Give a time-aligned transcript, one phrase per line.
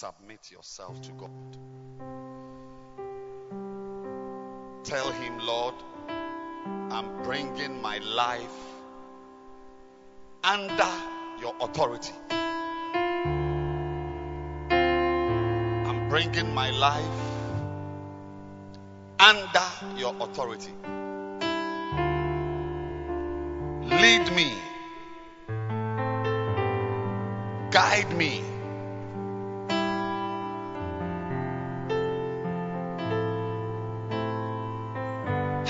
[0.00, 1.30] Submit yourself to God.
[4.82, 5.74] Tell Him, Lord,
[6.90, 8.60] I'm bringing my life
[10.42, 10.90] under
[11.38, 12.14] your authority.
[14.70, 17.20] I'm bringing my life
[19.18, 20.72] under your authority.
[24.00, 24.54] Lead me,
[27.70, 28.49] guide me.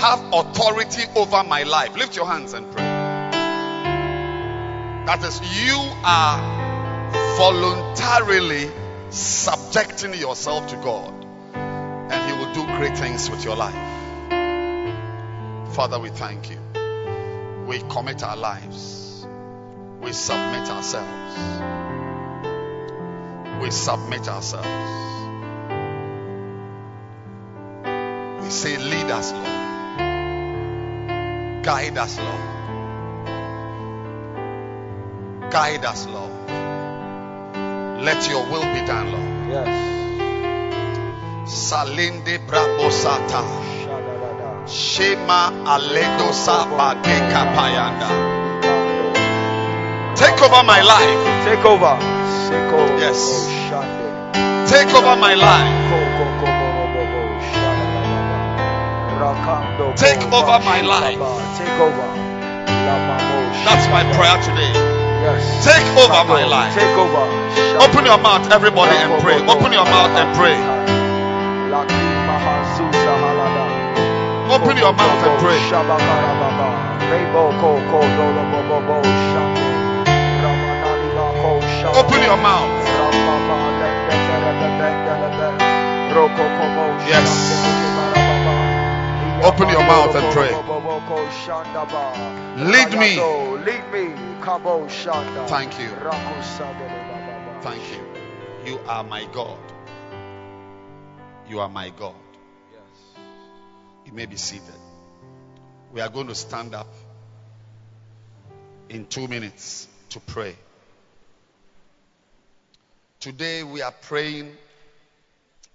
[0.01, 1.95] Have authority over my life.
[1.95, 2.81] Lift your hands and pray.
[5.05, 8.71] That is, you are voluntarily
[9.11, 11.13] subjecting yourself to God,
[11.53, 13.75] and He will do great things with your life.
[15.75, 16.57] Father, we thank you.
[17.67, 19.27] We commit our lives,
[20.01, 21.61] we submit ourselves.
[23.61, 24.67] We submit ourselves.
[28.43, 29.60] We say, Lead us, Lord.
[31.63, 32.41] Guide us, Lord.
[35.51, 36.31] Guide us, Lord.
[38.01, 39.49] Let your will be done, Lord.
[39.49, 39.67] Yes.
[41.45, 43.43] Salinde brabosata.
[44.67, 48.09] Shema aledo sabade kapayanda.
[50.15, 51.45] Take over my life.
[51.45, 51.97] Take over.
[52.47, 52.99] Seko.
[52.99, 53.17] Yes.
[53.73, 56.00] Oh, Take over my life.
[59.31, 61.15] Take over my life.
[61.55, 62.07] Take over.
[63.63, 64.75] That's my prayer today.
[65.23, 65.63] Yes.
[65.63, 66.75] Take over my life.
[66.75, 67.31] Take over.
[67.79, 69.39] Open your mouth, everybody, and pray.
[69.47, 70.59] Open your mouth and pray.
[71.71, 74.51] Laki mahazusa halada.
[74.51, 75.59] Open your mouth and pray.
[81.95, 82.81] Open your mouth.
[86.11, 87.90] Ramama
[89.43, 90.51] Open your mouth and pray.
[92.71, 93.19] Lead me.
[93.65, 94.13] Lead me.
[95.47, 95.89] Thank you.
[97.61, 98.03] Thank you.
[98.65, 99.57] You are my God.
[101.49, 102.13] You are my God.
[102.71, 102.81] Yes.
[104.05, 104.75] You may be seated.
[105.91, 106.93] We are going to stand up
[108.89, 110.55] in two minutes to pray.
[113.19, 114.55] Today we are praying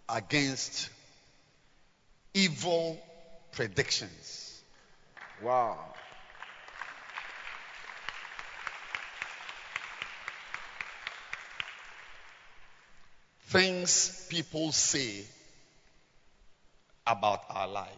[0.08, 0.88] against
[2.32, 2.98] evil
[3.56, 4.62] predictions.
[5.42, 5.78] Wow.
[13.48, 15.24] Things people say
[17.06, 17.88] about our lives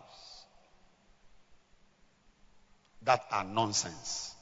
[3.03, 4.35] that are nonsense.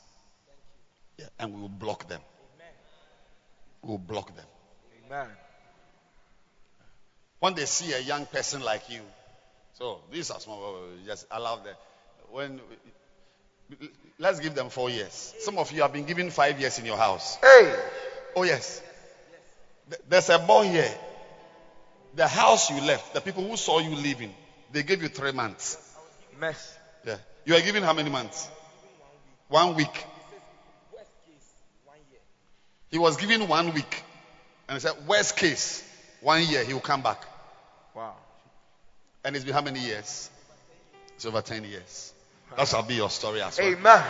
[1.19, 2.21] Yeah, and we will block them.
[3.83, 4.44] We will block them.
[5.06, 5.28] Amen.
[7.38, 9.00] When they see a young person like you,
[9.78, 11.75] so these are small, just allow them.
[12.31, 12.60] When
[14.19, 15.34] let's give them four years.
[15.41, 17.37] Some of you have been given five years in your house.
[17.37, 17.75] Hey.
[18.34, 18.82] Oh yes.
[20.09, 20.94] There's a boy here.
[22.15, 24.34] The house you left, the people who saw you leaving,
[24.72, 25.76] they gave you three months.
[26.41, 26.76] Mess.
[27.06, 27.16] Yeah.
[27.44, 28.48] You are given how many months?
[29.48, 30.04] One week.
[32.91, 34.03] He was given one week.
[34.69, 35.84] And he said, worst case,
[36.20, 37.22] one year he will come back.
[37.94, 38.16] Wow.
[39.26, 40.31] And it's been how many years?
[41.16, 42.14] It's over 10 years.
[42.56, 43.66] That shall be your story as well.
[43.66, 44.04] Amen.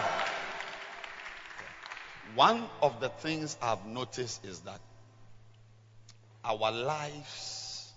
[2.35, 4.79] One of the things I've noticed is that
[6.45, 7.91] our lives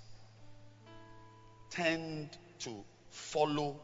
[1.72, 2.30] tend
[2.60, 2.74] to
[3.10, 3.76] follow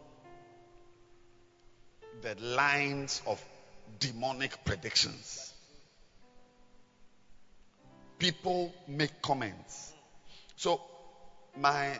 [2.21, 3.43] the lines of
[3.99, 5.53] demonic predictions.
[8.17, 9.91] People make comments.
[10.55, 10.79] So,
[11.59, 11.99] my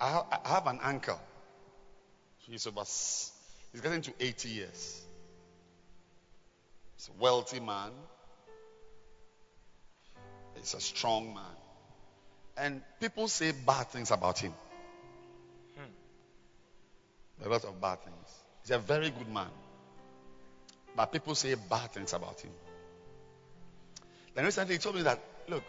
[0.00, 1.20] I ha- I have an uncle.
[2.38, 5.02] He's about he's getting to 80 years.
[6.96, 7.92] He's a wealthy man.
[10.56, 11.56] He's a strong man.
[12.56, 14.52] And people say bad things about him.
[15.76, 17.46] Hmm.
[17.46, 18.28] A lot of bad things.
[18.62, 19.50] He's a very good man.
[20.96, 22.50] but people say bad things about him.
[24.34, 25.64] Then recently he told me that, look,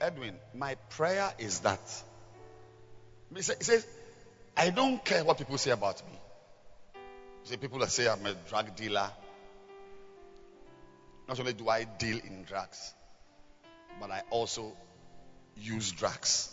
[0.00, 1.80] Edwin, my prayer is that.
[3.34, 3.86] He says,
[4.56, 6.12] I don't care what people say about me.
[7.44, 9.10] You see, people that say I'm a drug dealer.
[11.28, 12.94] Not only do I deal in drugs,
[14.00, 14.72] but I also
[15.56, 16.50] use drugs.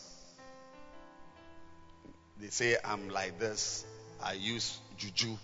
[2.39, 3.85] They say I'm like this.
[4.23, 5.35] I use juju.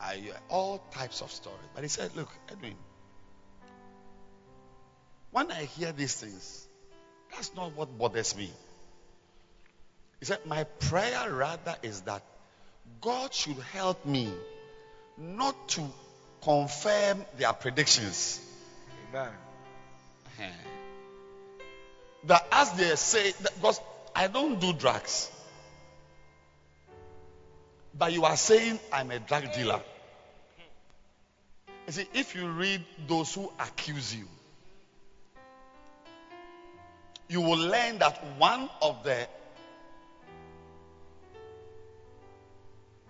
[0.00, 1.58] I all types of stories.
[1.74, 2.76] But he said, "Look, Edwin.
[5.32, 6.68] When I hear these things,
[7.32, 8.50] that's not what bothers me.
[10.20, 12.22] He said, My prayer rather is that
[13.00, 14.32] God should help me
[15.16, 15.84] not to
[16.42, 18.40] confirm their predictions.
[19.10, 19.32] Amen.
[22.24, 23.80] That as they say, because
[24.14, 25.30] I don't do drugs,
[27.96, 29.80] but you are saying I'm a drug dealer.
[31.86, 34.26] You see, if you read those who accuse you,
[37.28, 39.26] you will learn that one of the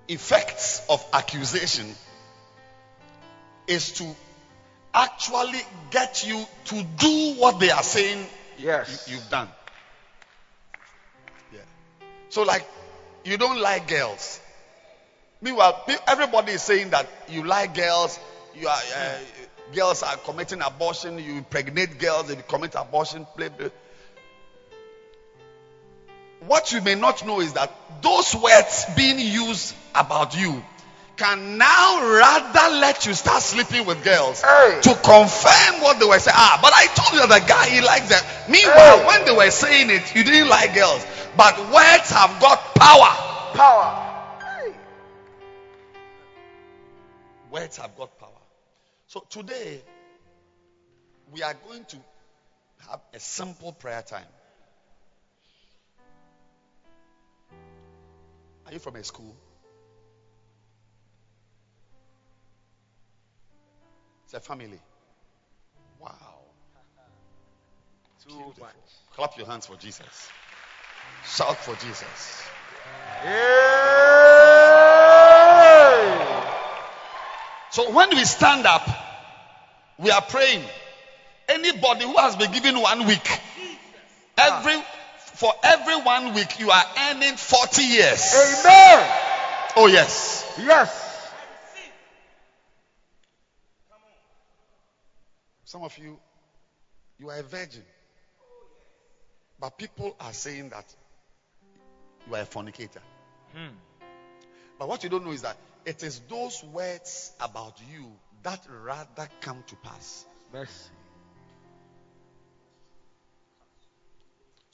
[0.08, 1.86] effects of accusation
[3.66, 4.16] is to
[4.94, 5.60] actually
[5.90, 8.26] get you to do what they are saying
[8.58, 9.08] Yes.
[9.08, 9.48] you, have done.
[11.52, 11.60] Yeah.
[12.28, 12.66] So, like,
[13.24, 14.40] you don't like girls.
[15.40, 18.18] Meanwhile, everybody is saying that you like girls.
[18.56, 19.18] You are uh,
[19.72, 21.18] girls are committing abortion.
[21.18, 22.26] You impregnate girls.
[22.26, 23.24] They commit abortion.
[23.36, 23.70] Play, play.
[26.46, 27.70] What you may not know is that
[28.02, 30.62] those words being used about you
[31.16, 34.78] can now rather let you start sleeping with girls Hey.
[34.82, 36.36] to confirm what they were saying.
[36.38, 38.22] Ah, but I told you that the guy he likes them.
[38.48, 39.06] Meanwhile, Hey.
[39.06, 41.04] when they were saying it, you didn't like girls.
[41.36, 43.10] But words have got power.
[43.54, 44.38] Power.
[44.40, 44.72] Hey.
[47.50, 48.30] Words have got power.
[49.08, 49.80] So today,
[51.32, 51.96] we are going to
[52.88, 54.26] have a simple prayer time.
[58.68, 59.34] Are you from a school?
[64.24, 64.78] It's a family.
[65.98, 66.12] Wow.
[68.22, 68.64] Too Beautiful.
[68.64, 68.74] much.
[69.14, 70.28] Clap your hands for Jesus.
[71.24, 72.42] Shout for Jesus.
[73.22, 73.38] Hey.
[77.70, 78.86] So when we stand up,
[79.98, 80.62] we are praying.
[81.48, 83.26] Anybody who has been given one week,
[84.36, 84.97] every ah.
[85.38, 88.34] For every one week you are earning 40 years.
[88.34, 89.08] Amen.
[89.76, 90.52] Oh yes.
[90.58, 91.04] Yes.
[95.64, 96.18] Some of you,
[97.20, 97.84] you are a virgin.
[99.60, 100.86] But people are saying that
[102.26, 103.02] you are a fornicator.
[103.54, 103.74] Hmm.
[104.76, 108.10] But what you don't know is that it is those words about you
[108.42, 110.24] that rather come to pass.
[110.52, 110.90] Mercy.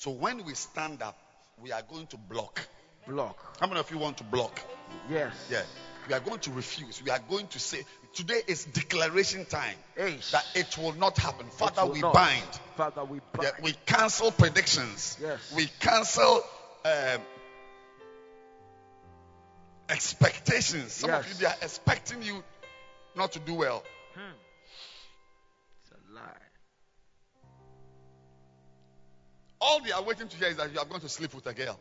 [0.04, 1.18] So when we stand up,
[1.62, 2.60] we are going to block.
[3.08, 3.56] Block.
[3.58, 4.60] How many of you want to block?
[5.10, 5.32] Yes.
[5.50, 5.62] Yeah.
[6.06, 7.02] We are going to refuse.
[7.02, 10.18] We are going to say, today is declaration time Hey.
[10.32, 11.46] that it will not happen.
[11.48, 12.12] Father, we not.
[12.12, 12.44] bind.
[12.76, 13.44] Father, we bind.
[13.44, 15.16] Yeah, we cancel predictions.
[15.22, 15.54] Yes.
[15.56, 16.42] We cancel
[16.84, 17.20] um,
[19.88, 20.92] expectations.
[20.92, 22.44] Some of you, they are expecting you
[23.16, 23.82] not to do well.
[24.14, 24.32] Hmm.
[29.66, 31.54] All they are waiting to hear is that you are going to sleep with a
[31.54, 31.80] girl.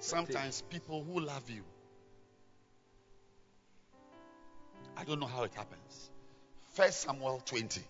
[0.00, 1.62] Sometimes people who love you,
[4.96, 6.10] I don't know how it happens.
[6.72, 7.80] First Samuel 20.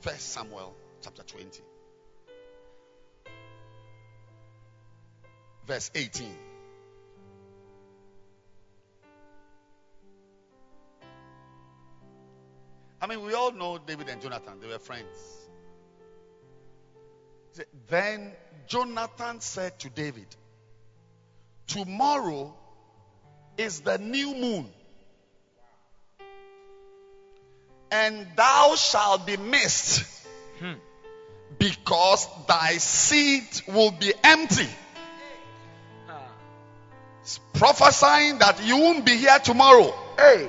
[0.00, 1.60] First Samuel chapter 20.
[5.66, 6.28] Verse 18.
[13.00, 15.06] I mean, we all know David and Jonathan, they were friends.
[17.88, 18.32] Then
[18.66, 20.26] Jonathan said to David,
[21.66, 22.54] Tomorrow
[23.56, 24.68] is the new moon,
[27.90, 30.04] and thou shalt be missed
[30.58, 30.74] Hmm.
[31.58, 34.68] because thy seat will be empty.
[36.08, 36.20] Ah.
[37.22, 39.94] It's prophesying that you won't be here tomorrow.
[40.16, 40.48] Hey.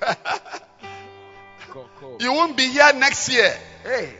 [2.20, 3.54] You won't be here next year.
[3.82, 4.12] Hey.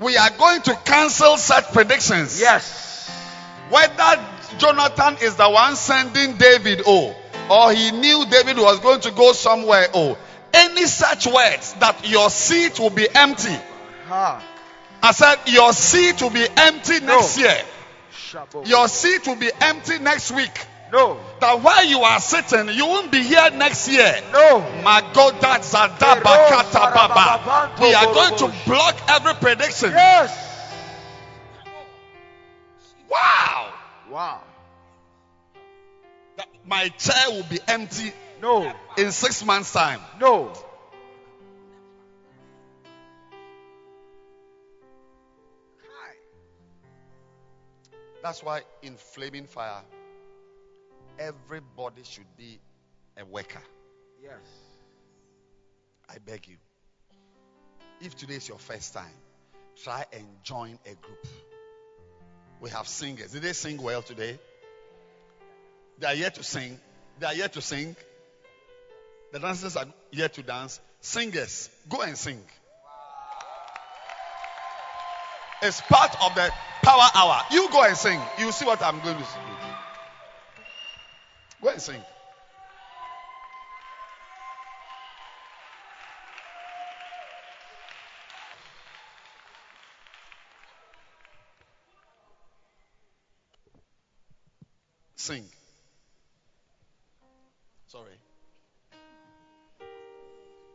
[0.00, 2.38] We are going to cancel such predictions.
[2.40, 3.08] Yes.
[3.70, 4.22] Whether
[4.58, 7.14] Jonathan is the one sending David, oh,
[7.50, 10.18] or he knew David was going to go somewhere, oh,
[10.52, 13.56] any such words that your seat will be empty.
[14.06, 14.42] Ha.
[15.02, 17.42] I said your seat will be empty next No.
[17.44, 17.62] year.
[18.64, 20.50] Your seat will be empty next week.
[20.92, 21.18] No.
[21.40, 24.20] That while you are sitting, you won't be here next year.
[24.32, 24.60] No.
[24.84, 27.72] Magoda Zadabakata Baba.
[27.80, 29.90] We are going to block every prediction.
[29.90, 30.44] Yes.
[33.10, 33.72] Wow.
[34.10, 34.40] Wow.
[36.36, 38.72] That My chair will be empty No.
[38.96, 40.00] in six months' time.
[40.20, 40.52] No.
[48.22, 49.82] That's why in flaming fire,
[51.18, 52.58] everybody should be
[53.16, 53.62] a worker.
[54.22, 54.32] Yes.
[56.08, 56.56] I beg you.
[58.00, 59.16] If today is your first time,
[59.82, 61.26] try and join a group.
[62.60, 63.32] We have singers.
[63.32, 64.38] Did they sing well today?
[65.98, 66.78] They are here to sing.
[67.18, 67.96] They are here to sing.
[69.32, 70.80] The dancers are here to dance.
[71.00, 72.40] Singers, go and sing.
[75.62, 76.50] It's part of the
[76.82, 77.42] power hour.
[77.50, 78.20] You go and sing.
[78.38, 79.42] You see what I'm going to sing.
[81.62, 82.00] Go and sing.
[95.16, 95.44] Sing.
[97.86, 98.12] Sorry.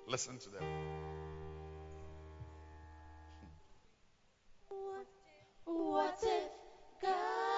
[0.08, 0.64] Listen to them.
[5.64, 6.50] What if
[7.02, 7.51] God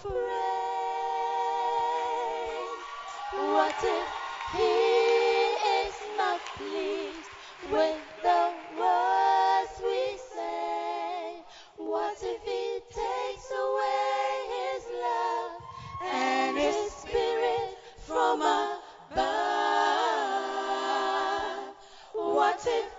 [0.00, 0.12] praise?
[3.32, 4.08] What if
[4.56, 4.74] He
[5.84, 7.30] is not pleased
[7.70, 11.44] with the words we say?
[11.76, 15.62] What if He takes away His love
[16.12, 19.20] and His Spirit from above?
[22.14, 22.89] What if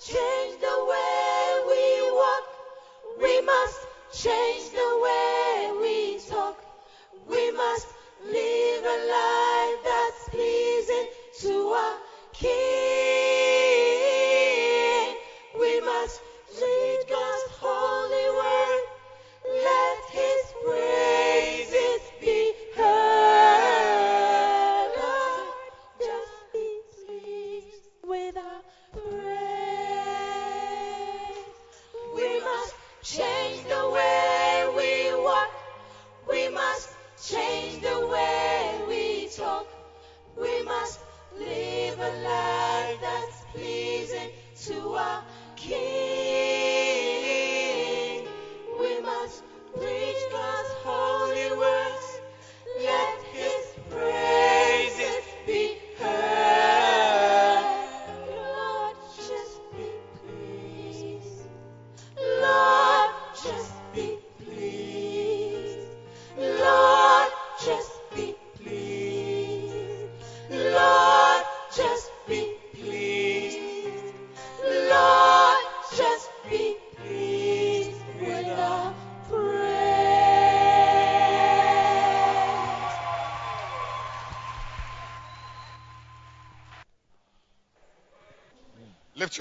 [0.00, 2.44] change the way we walk.
[3.20, 6.56] We must change the way we talk.
[7.28, 7.86] We must
[8.24, 9.49] live a life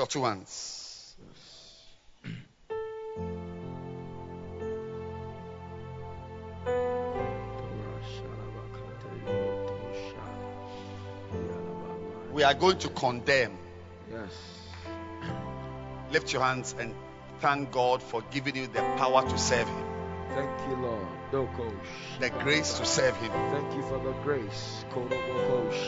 [0.09, 1.15] Lift your two hands.
[12.31, 13.57] We are going to condemn.
[14.11, 14.31] Yes.
[16.11, 16.95] Lift your hands and
[17.39, 19.85] thank God for giving you the power to serve Him,
[20.29, 21.07] Thank you, Lord.
[22.19, 24.85] The grace to serve Him, Thank you for the grace.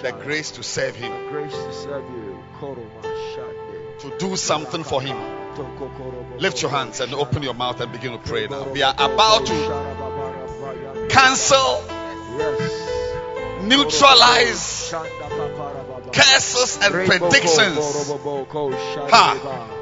[0.04, 2.38] The grace to serve Him, The grace to serve you.
[4.02, 5.18] To do something for Him.
[6.40, 8.68] Lift your hands and open your mouth and begin to pray now.
[8.70, 11.84] We are about to cancel,
[13.62, 14.92] neutralize
[16.12, 18.10] curses and predictions
[19.12, 19.78] Ha.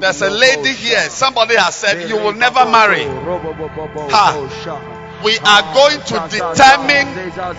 [0.00, 1.10] There's a lady here.
[1.10, 3.04] Somebody has said you will never marry.
[3.04, 4.97] Ha.
[5.24, 7.08] We are going to determine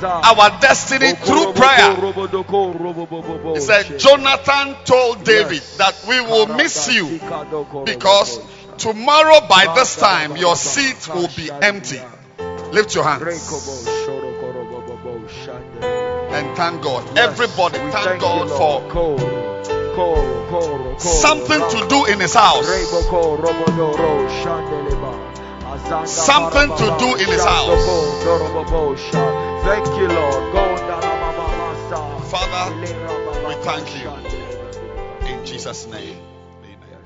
[0.02, 1.96] our destiny through prayer.
[3.56, 7.20] He said, Jonathan told David that we will miss you
[7.86, 8.40] because
[8.78, 12.02] tomorrow by this time your seat will be empty.
[12.72, 13.24] Lift your hands
[16.32, 17.18] and thank God.
[17.18, 19.20] Everybody, thank God for
[21.00, 22.68] something to do in his house.
[25.90, 28.24] Something to do in his house.
[29.64, 30.54] Thank you, Lord.
[32.30, 32.76] Father,
[33.48, 34.10] we thank you.
[35.28, 36.20] In Jesus' name.
[36.64, 37.00] Amen.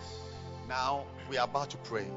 [0.68, 2.08] Now we are about to pray.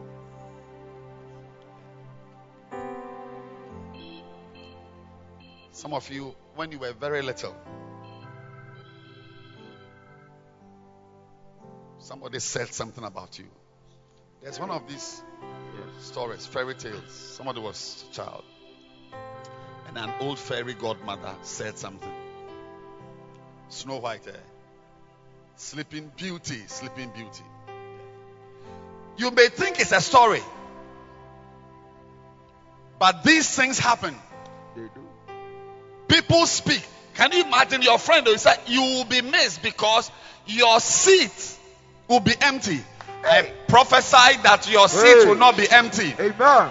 [5.71, 7.55] Some of you, when you were very little,
[12.01, 13.47] somebody said something about you.
[14.47, 15.23] There's one of these
[15.99, 17.11] stories, fairy tales.
[17.11, 18.45] Somebody was a child,
[19.89, 22.13] and an old fairy godmother said something.
[23.71, 24.45] Snow White hair,
[25.57, 27.43] sleeping beauty, sleeping beauty.
[29.17, 30.43] You may think it's a story,
[33.01, 34.15] but these things happen.
[34.77, 35.35] They do.
[36.07, 36.87] People speak.
[37.15, 40.09] Can you imagine your friend who said you will be missed because
[40.47, 41.59] your seat
[42.07, 42.79] will be empty?
[43.29, 45.27] I prophesy that your seat Hey.
[45.27, 46.15] will not be empty.
[46.19, 46.71] Amen.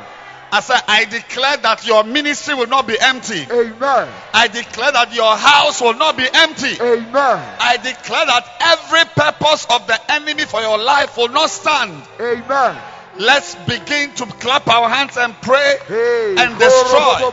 [0.52, 3.46] I said, I declare that your ministry will not be empty.
[3.52, 4.08] Amen.
[4.34, 6.80] I declare that your house will not be empty.
[6.82, 7.58] Amen.
[7.60, 12.02] I declare that every purpose of the enemy for your life will not stand.
[12.22, 12.78] Amen.
[13.18, 16.36] Let's begin to clap our hands and pray Hey.
[16.38, 17.32] and destroy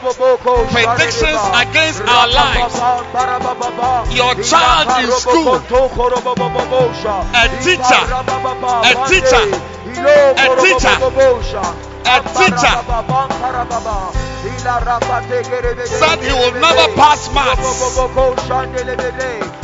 [0.71, 2.79] predictions against our lives.
[4.15, 5.61] Your child in school, a
[7.67, 9.43] teacher, a teacher,
[10.39, 10.95] a teacher,
[12.07, 12.79] a teacher.
[15.99, 17.83] said he will never pass maths.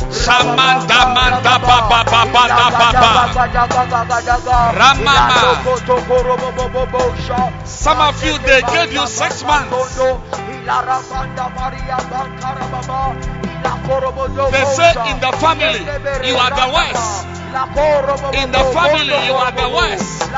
[0.09, 3.29] Shamanda manda ba da ba ba.
[4.73, 5.39] Ramama.
[7.65, 9.69] Some of you, they gave you six months.
[14.51, 15.79] They say in the family,
[16.27, 17.25] you are the worst.
[18.33, 20.29] In the family, you are the worst.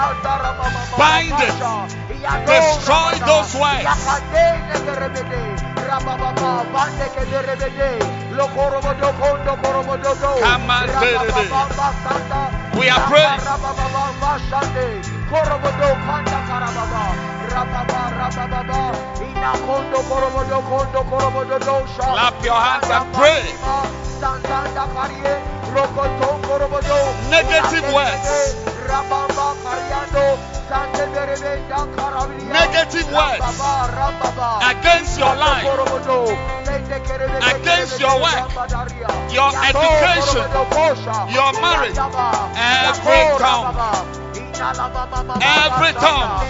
[0.98, 1.56] Bind it.
[2.46, 3.88] Destroy those words.
[8.32, 8.40] We
[12.90, 13.40] are praying.
[22.00, 23.44] Clap your hands and pray.
[27.30, 28.28] Negative words.
[32.52, 33.46] Negative words.
[34.72, 35.64] Against your life,
[37.56, 38.52] against your work,
[39.32, 40.44] your education,
[41.32, 41.98] your marriage,
[42.58, 46.44] every tongue, every tongue.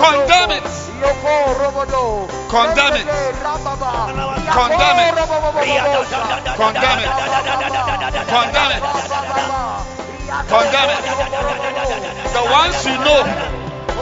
[0.00, 0.64] Condemn it.
[2.48, 3.06] Condemn it.
[4.48, 5.12] Condemn it.
[6.56, 7.10] Condemn it.
[8.32, 8.82] Condemn it.
[10.48, 11.02] Condemn it.
[12.32, 13.20] The ones you know,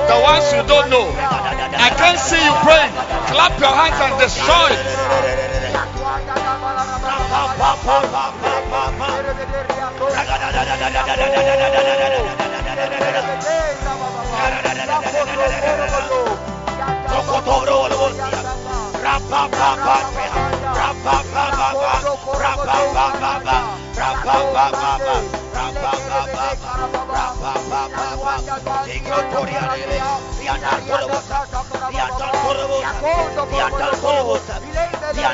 [0.07, 1.11] the ones you don't know.
[1.11, 2.93] I can't see you praying.
[3.27, 5.60] Clap your hands and destroy it.
[29.51, 31.25] Yandal Korobos,
[31.93, 32.85] Yandal Korobos,
[33.53, 34.43] Yandal Korobos,
[35.11, 35.27] your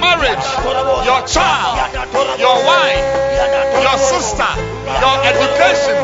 [0.00, 0.46] marriage,
[1.04, 1.76] your child,
[2.40, 3.04] your wife,
[3.82, 4.48] your sister,
[4.88, 6.00] your education,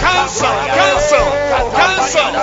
[0.00, 1.26] cancel, cancel,
[1.70, 2.34] cancel.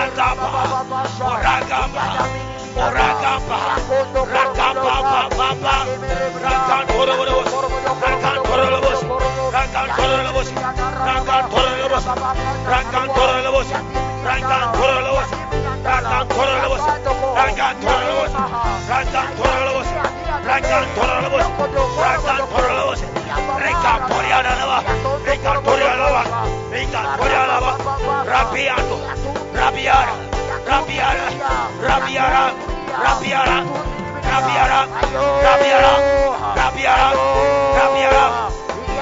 [0.00, 0.60] Rakapa, Rakapa,
[2.76, 3.58] Rakapa, Rakapa,
[4.30, 4.90] Rakapa,
[7.92, 8.39] Rakapa,
[9.80, 12.04] Rancantoro de la voz, rancantoro de la voz,
[12.66, 13.66] rancantoro de la voz,
[14.24, 15.24] rancantoro de la voz,
[15.82, 16.80] rancantoro de la voz,
[17.34, 18.32] rancantoro de la voz,
[18.88, 19.86] rancantoro de la voz,
[20.44, 21.46] rancantoro de la voz,
[21.96, 23.00] rancantoro de la voz,
[23.58, 24.82] recaporia la lava,
[25.24, 26.24] recaporia la lava,
[26.70, 28.96] recaporia la lava, rapiando,
[29.54, 30.08] rapiar,
[30.66, 31.16] rapiar,
[31.86, 32.52] rapiar, rapiar,
[33.02, 33.64] rapiar,
[34.28, 34.88] rapiar,
[35.42, 35.92] rapiar,
[36.54, 37.59] rapiar,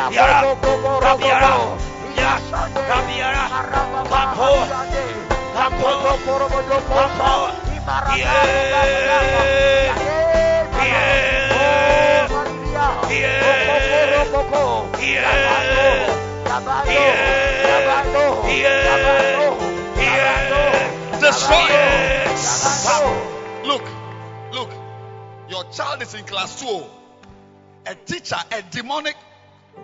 [0.09, 0.57] Rabiara,
[1.05, 1.77] Rabiara,
[2.17, 3.45] Yes, Rabiara,
[4.09, 4.65] Capo,
[5.53, 5.89] Capo,
[6.89, 7.53] Capo,
[8.17, 8.49] Yeah,
[21.21, 21.69] Destroy.
[23.65, 23.85] Look,
[24.55, 24.71] look.
[25.51, 26.83] Your child is in class 2.
[27.87, 29.17] A teacher, a demonic.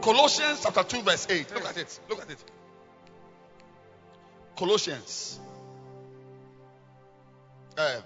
[0.03, 1.55] Colossians chapter 2, verse 8.
[1.55, 2.01] Look at it.
[2.09, 2.45] Look at it.
[4.57, 5.41] Colossians.
[7.77, 8.01] Uh,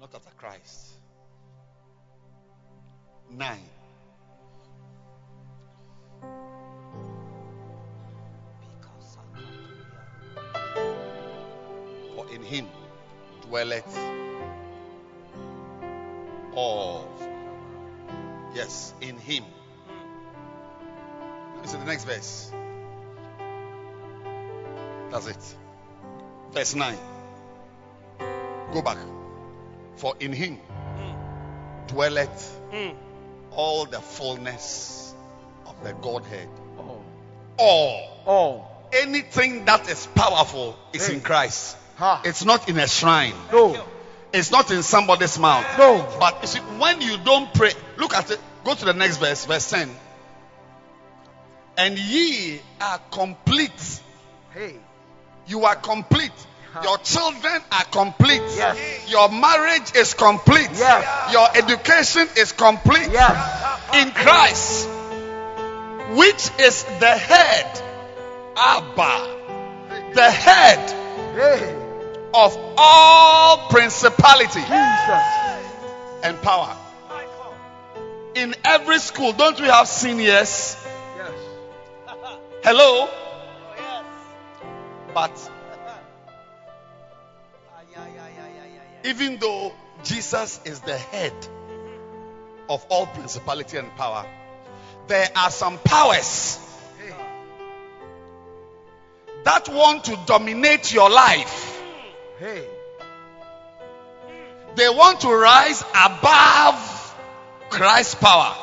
[0.00, 0.94] not after Christ.
[3.30, 3.58] 9.
[12.14, 12.68] For in him
[13.42, 13.98] dwelleth
[16.54, 17.08] all.
[18.54, 19.44] Yes, in him.
[21.62, 22.52] Listen to the next verse.
[25.10, 25.54] That's it.
[26.52, 26.96] Verse 9.
[28.72, 28.98] Go back.
[29.96, 30.58] For in him
[31.88, 32.60] dwelleth
[33.52, 35.14] all the fullness
[35.66, 36.48] of the Godhead.
[36.78, 37.00] Oh,
[37.58, 38.08] All.
[38.26, 41.76] oh, Anything that is powerful is in Christ.
[41.96, 43.34] ha, It's not in a shrine.
[43.52, 43.76] no,
[44.32, 45.64] It's not in somebody's mouth.
[45.78, 48.40] no, But you see, when you don't pray, look at it.
[48.64, 49.90] Go to the next verse, verse 10.
[51.76, 54.00] And ye are complete.
[54.52, 54.74] hey,
[55.46, 56.32] You are complete.
[56.82, 58.42] Your children are complete.
[58.56, 59.10] Yes.
[59.10, 60.70] Your marriage is complete.
[60.74, 61.32] Yes.
[61.32, 63.08] Your education is complete.
[63.12, 64.88] yes, In Christ,
[66.16, 67.80] which is the head.
[68.56, 70.12] Abba.
[70.14, 70.90] The head
[71.34, 71.74] hey,
[72.34, 75.22] of all principality Jesus,
[76.22, 76.76] and power.
[78.34, 80.76] In every school, don't we have seniors?
[81.16, 81.32] yes,
[82.62, 83.08] Hello?
[83.56, 84.04] Oh, yes.
[85.14, 85.50] But
[89.04, 91.32] even though Jesus is the head
[92.68, 94.26] of all principality and power,
[95.06, 96.58] there are some powers
[96.98, 97.14] hey,
[99.44, 101.80] that want to dominate your life.
[102.38, 102.66] hey,
[104.76, 106.93] They want to rise above
[107.76, 108.54] Christ's power.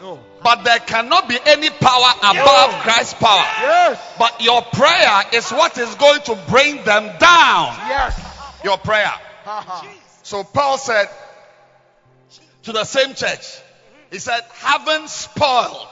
[0.00, 3.44] no, But there cannot be any power above Christ's power.
[3.62, 7.74] yes, But your prayer is what is going to bring them down.
[7.88, 9.12] yes, Your prayer.
[10.22, 11.06] So Paul said
[12.64, 13.58] to the same church,
[14.10, 15.88] he said, having spoiled,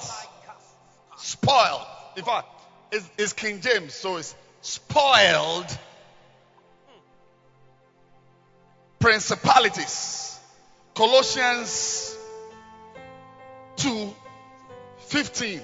[1.19, 1.87] spoiled.
[2.17, 2.47] In fact,
[2.93, 5.67] it's, it's King James, so it's spoiled
[8.99, 10.39] principalities.
[10.95, 12.16] Colossians
[13.77, 14.15] 2
[14.99, 15.61] 15.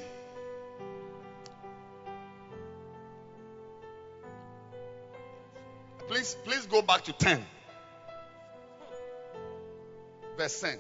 [6.09, 7.44] Please, please go back to 10.
[10.37, 10.79] Verse 10.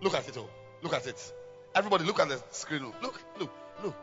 [0.00, 0.36] Look at it.
[0.38, 0.48] Oh.
[0.82, 1.32] Look at it.
[1.74, 2.82] Everybody, look at the screen.
[2.84, 2.94] Oh.
[3.02, 3.50] Look, look,
[3.82, 3.94] look.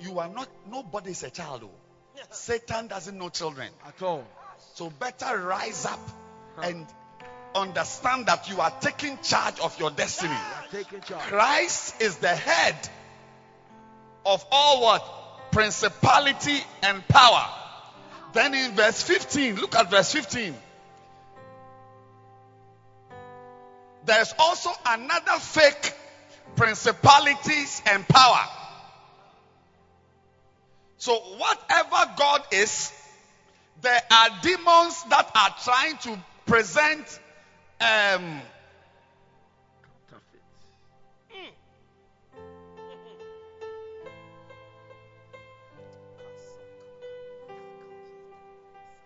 [0.00, 1.62] You are not, nobody is a child.
[1.64, 2.22] Oh.
[2.30, 3.70] Satan doesn't know children.
[3.86, 4.24] at all,
[4.74, 6.00] So better rise up
[6.62, 6.86] and
[7.54, 10.36] understand that you are taking charge of your destiny.
[11.28, 12.76] Christ is the head
[14.24, 15.50] of all what?
[15.52, 17.46] Principality and power.
[18.32, 20.54] Then in verse 15, look at verse 15.
[24.04, 25.94] There's also another fake
[26.56, 28.44] principalities and power.
[30.96, 32.92] So whatever God is,
[33.80, 37.20] there are demons that are trying to present
[37.82, 38.40] um,
[40.08, 40.42] counterfeit,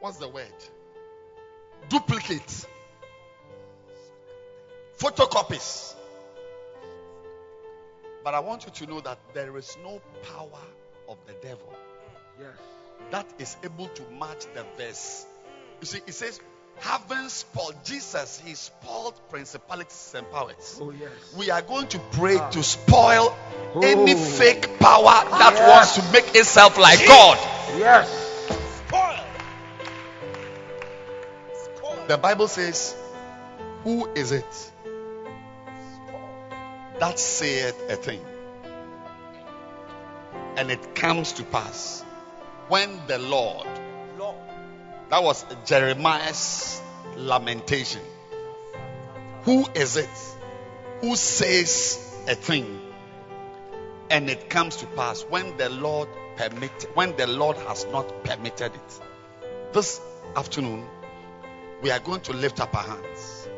[0.01, 0.45] what's the word?
[1.89, 2.67] Duplicate.
[4.99, 5.95] Photocopies.
[8.25, 10.01] But I want you to know that there is no
[10.35, 10.65] power
[11.09, 11.73] of the devil
[12.41, 12.49] yes,
[13.13, 15.25] that is able to match the verse.
[15.81, 16.41] You see, it says,
[16.81, 20.79] having spoiled Jesus, he spoiled principalities and powers.
[20.81, 21.11] Oh, yes.
[21.37, 22.51] We are going to pray ah.
[22.51, 23.37] to spoil
[23.83, 24.17] any Oh.
[24.17, 25.69] fake power that Yes.
[25.69, 27.39] wants to make itself like God.
[27.79, 28.09] Yes.
[28.87, 29.25] Spoil.
[31.77, 32.07] spoil.
[32.09, 32.95] The Bible says,
[33.85, 34.73] Who is it
[36.99, 38.21] that saith a thing?
[40.57, 42.03] And it comes to pass
[42.69, 43.67] when the Lord,
[45.11, 46.81] that was Jeremiah's
[47.17, 48.03] lamentation.
[49.43, 50.09] Who is it
[51.01, 52.81] who says a thing
[54.11, 58.73] and it comes to pass when the Lord permit when the Lord has not permitted
[58.75, 59.01] it?
[59.73, 60.01] This
[60.37, 60.85] afternoon
[61.83, 63.49] we are going to lift up our hands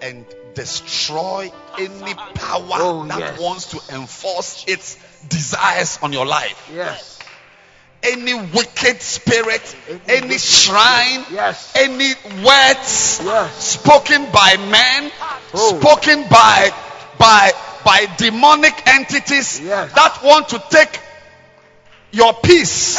[0.00, 0.24] and
[0.54, 3.40] destroy any power Oh, that yes.
[3.40, 4.96] wants to enforce its
[5.28, 6.70] desires on your life.
[6.74, 7.18] Yes.
[8.04, 11.72] Any wicked spirit, Any any shrine, Yes.
[11.74, 12.12] any
[12.44, 13.64] words Yes.
[13.64, 15.10] spoken by men,
[15.54, 15.80] Oh.
[15.80, 16.72] spoken by
[17.18, 17.52] by
[17.84, 19.92] by demonic entities Yes.
[19.94, 21.00] that want to take
[22.12, 22.98] your peace.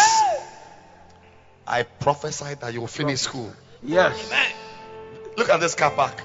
[1.67, 3.51] I prophesy that you will finish school.
[3.83, 4.15] Yes.
[5.37, 6.21] Look at this car park.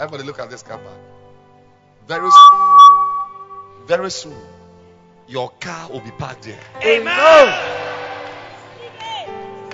[0.00, 0.96] Everybody, look at this car park.
[2.08, 4.36] Very, soon, very soon,
[5.28, 6.58] your car will be parked there.
[6.82, 7.89] Amen.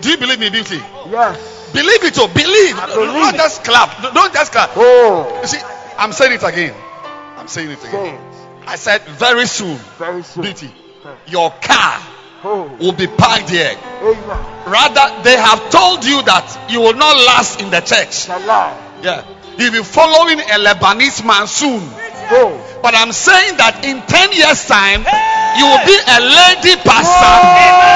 [0.00, 0.76] Do you believe me, beauty?
[1.10, 1.70] Yes.
[1.72, 2.76] Believe it, oh, believe.
[2.78, 3.12] I believe.
[3.12, 4.14] Don't just clap.
[4.14, 4.70] Don't just clap.
[4.76, 5.38] Oh.
[5.42, 5.58] You see,
[5.98, 6.74] I'm saying it again.
[7.36, 8.14] I'm saying it again.
[8.14, 8.20] it.
[8.66, 10.42] I said very soon, Very soon.
[10.42, 10.70] beauty,
[11.28, 12.00] your car
[12.44, 12.64] Oh.
[12.78, 13.74] will be parked here.
[14.02, 14.38] Amen.
[14.66, 18.12] Rather, they have told you that you will not last in the church.
[18.28, 18.76] Salam.
[19.02, 19.24] Yeah,
[19.58, 21.82] you'll be following a Lebanese man soon.
[22.30, 22.54] Oh.
[22.82, 25.02] But I'm saying that in 10 years' time,
[25.58, 27.34] you will be a lady pastor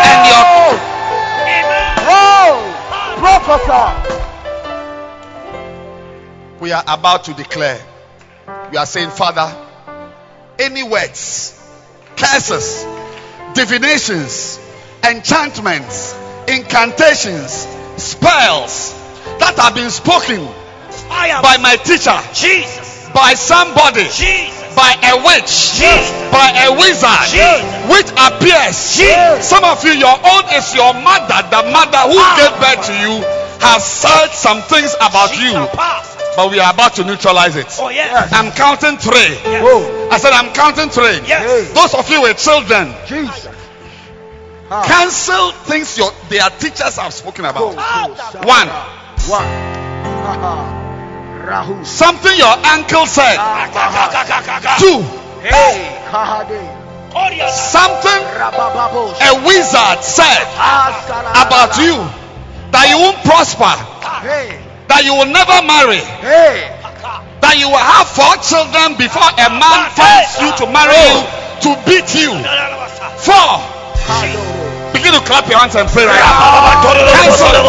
[0.06, 0.99] and your
[2.12, 2.77] Oh.
[3.18, 4.20] Prophesy.
[6.61, 7.81] we are about to declare.
[8.70, 9.55] We are saying, Father,
[10.59, 11.57] any words,
[12.16, 12.85] curses,
[13.55, 14.59] divinations,
[15.09, 16.14] enchantments,
[16.49, 18.92] incantations, spells
[19.38, 20.46] that have been spoken
[21.09, 23.09] by my teacher, Jesus.
[23.14, 24.60] by somebody, Jesus.
[24.76, 25.80] By a witch,
[26.30, 27.30] by a wizard,
[27.90, 28.76] which appears.
[29.44, 31.42] Some of you, your own is your mother.
[31.50, 32.37] The mother who Ah.
[32.38, 33.24] gave birth to you
[33.61, 35.52] has said some things about you,
[36.37, 37.66] but we are about to neutralize it.
[37.78, 38.33] Oh, yes.
[38.33, 39.37] I'm counting three.
[39.44, 40.12] Yes.
[40.12, 41.20] I said, I'm counting three.
[41.26, 41.72] Yes.
[41.72, 43.48] Those of you with children, Jesus.
[44.72, 44.85] Ah.
[44.87, 47.74] cancel things your their teachers have spoken about.
[47.74, 48.68] One,
[49.28, 50.79] One.
[51.50, 51.74] Haha.
[51.74, 51.84] Rahu.
[51.84, 53.36] something your uncle said.
[54.78, 55.02] Two,
[55.42, 55.98] Hey.
[57.50, 60.46] Something a wizard said
[61.34, 61.98] about you
[62.70, 63.74] that you won't prosper,
[64.86, 65.98] that you will never marry,
[67.42, 71.70] that you will have four children before a man finds you to marry you to
[71.82, 72.30] beat you.
[73.18, 73.58] Four,
[74.06, 74.49] Kado.
[75.00, 76.76] Begin to clap your hands and pray right now.
[77.24, 77.64] Cancel it.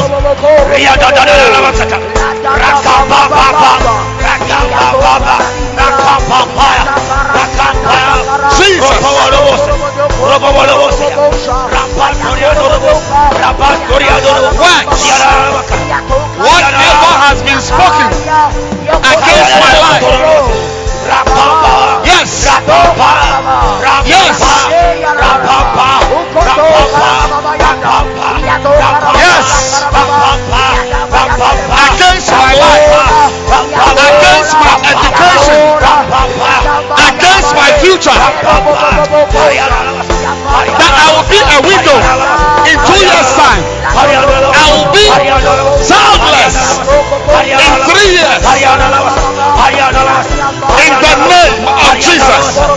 [16.41, 17.61] Whatever has been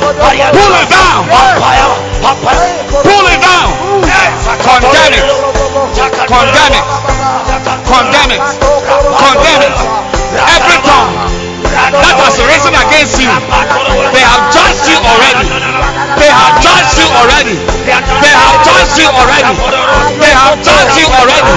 [0.04, 1.24] Pull it down.
[3.08, 3.72] Pull it down.
[4.60, 5.24] Condemn it.
[6.28, 6.84] Condemn it.
[7.88, 8.42] Condemn it.
[9.16, 9.72] Condemn it.
[10.34, 11.14] Every tongue
[11.72, 13.32] that has risen against you,
[14.12, 15.48] they have judged you already.
[16.20, 17.56] They have judged you already.
[18.20, 19.56] They have judged you already.
[20.20, 21.54] They have judged you already.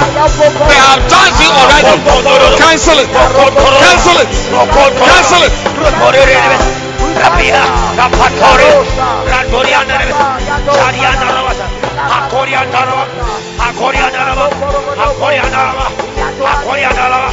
[0.72, 2.00] They have judged you already.
[2.56, 3.12] Cancel it.
[3.12, 4.32] Cancel it.
[5.04, 6.87] Cancel it.
[7.22, 7.62] Rabia,
[7.98, 8.70] Rapatori,
[9.32, 10.20] Randoria Nervis,
[10.76, 11.60] Charia Naravas,
[12.12, 13.06] Hakoria Narava,
[13.58, 14.48] Hakoria Narava,
[15.02, 15.86] Hakoria Narava,
[16.46, 17.30] Hakoria Narava,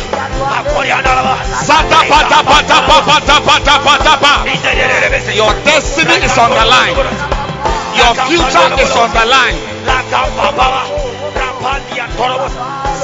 [0.55, 6.97] Hakoria Narava, Zata Pata Pata Pata Pata Pata Pata Your destiny is on the line.
[7.97, 9.59] Your future is on the line.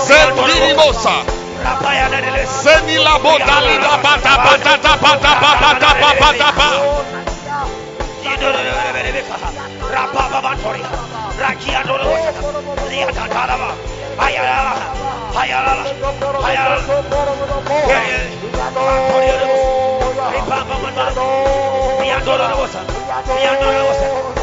[0.07, 1.40] Say, Dirimosa.
[2.63, 6.69] Seni la bota li da pata pata ta pata pata ta pata ta pa.
[9.91, 10.83] Rapa baba tori.
[11.39, 12.11] Rakia no lo.
[12.89, 13.71] Ria la la la.
[14.17, 14.75] La la.
[15.37, 16.61] La
[23.97, 24.40] la.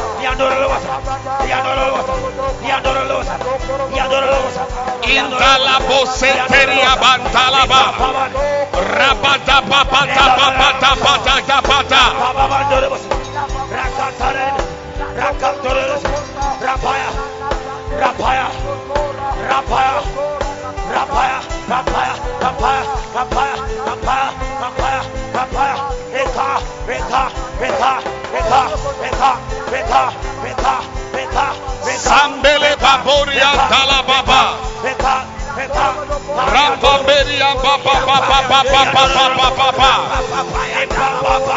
[5.04, 7.82] Indala boseteria bantalaba.
[8.98, 12.02] Rabata babata babata babata babata.
[16.58, 17.10] Rapaya,
[18.00, 18.48] rapaya, rapaya,
[19.48, 19.98] rapaya,
[20.90, 24.30] rapaya, rapaya, rapaya, rapaya,
[24.64, 25.02] rapaya,
[25.34, 25.87] rapaya,
[31.98, 34.42] Sambele baboria tala baba.
[36.52, 39.92] Rambaberia baba baba baba baba baba baba.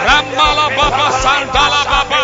[0.07, 2.21] Rambala baba sandala baba.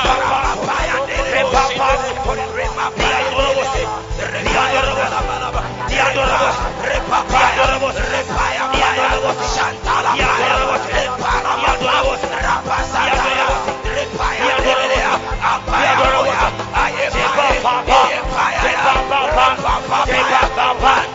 [19.89, 21.07] Rapa,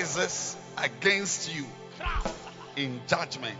[0.00, 1.66] rises against you
[2.76, 3.56] in judgment,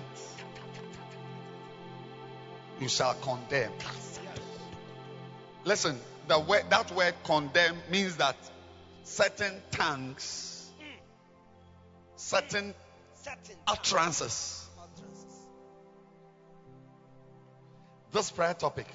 [2.80, 3.72] you shall condemn.
[5.64, 5.98] Listen,
[6.28, 8.36] the word, that word condemn means that
[9.04, 10.70] certain tongues,
[12.16, 12.74] certain
[13.66, 14.66] utterances.
[18.12, 18.86] This prayer topic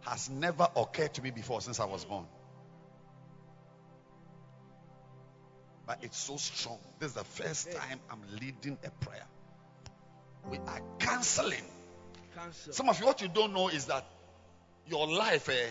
[0.00, 2.26] has never occurred to me before since I was born.
[5.86, 6.78] But it's so strong.
[6.98, 9.26] This is the first time I'm leading a prayer.
[10.50, 11.64] We are canceling.
[12.36, 12.72] Cancel.
[12.72, 14.04] Some of you, what you don't know is that
[14.88, 15.66] your life eh,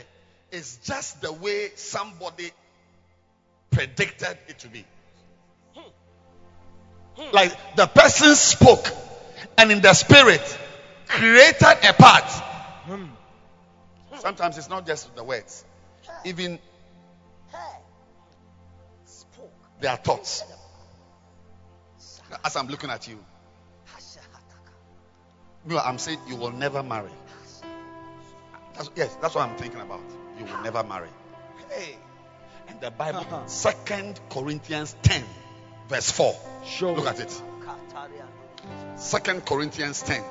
[0.51, 2.51] is just the way somebody
[3.71, 4.85] predicted it to be.
[7.33, 8.87] Like the person spoke
[9.57, 10.41] and in the spirit
[11.07, 12.43] created a path.
[14.19, 15.65] Sometimes it's not just the words,
[16.25, 16.59] even
[19.81, 20.43] their thoughts.
[22.45, 23.19] As I'm looking at you,
[25.65, 27.11] no, I'm saying you will never marry.
[28.75, 29.99] That's, yes, that's what I'm thinking about.
[30.39, 31.09] You will never marry.
[31.69, 31.95] Hey.
[32.67, 33.45] And the Bible, Uh-huh.
[33.47, 35.23] Second Corinthians 10,
[35.89, 36.33] verse 4.
[36.65, 37.09] Show Look me.
[37.09, 37.41] at it.
[38.95, 40.23] Second Corinthians 10.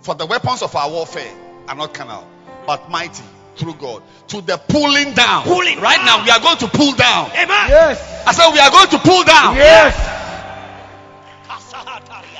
[0.00, 1.32] For the weapons of our warfare
[1.68, 2.26] are not carnal,
[2.66, 3.22] but mighty
[3.56, 5.44] through God to the pulling down.
[5.44, 6.06] Pulling right down.
[6.06, 7.30] now, we are going to pull down.
[7.32, 7.68] Amen.
[7.68, 8.24] Yes.
[8.26, 9.56] I said, we are going to pull down.
[9.56, 10.08] Yes.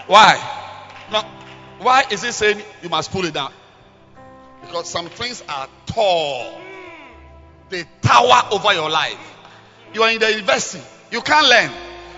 [0.07, 0.37] Why?
[1.11, 1.23] Now,
[1.79, 3.53] why is it saying you must pull it down?
[4.63, 6.61] Because some things are tall.
[7.71, 9.19] They tower over your life.
[9.95, 10.83] You are in the university.
[11.11, 11.71] You can't learn.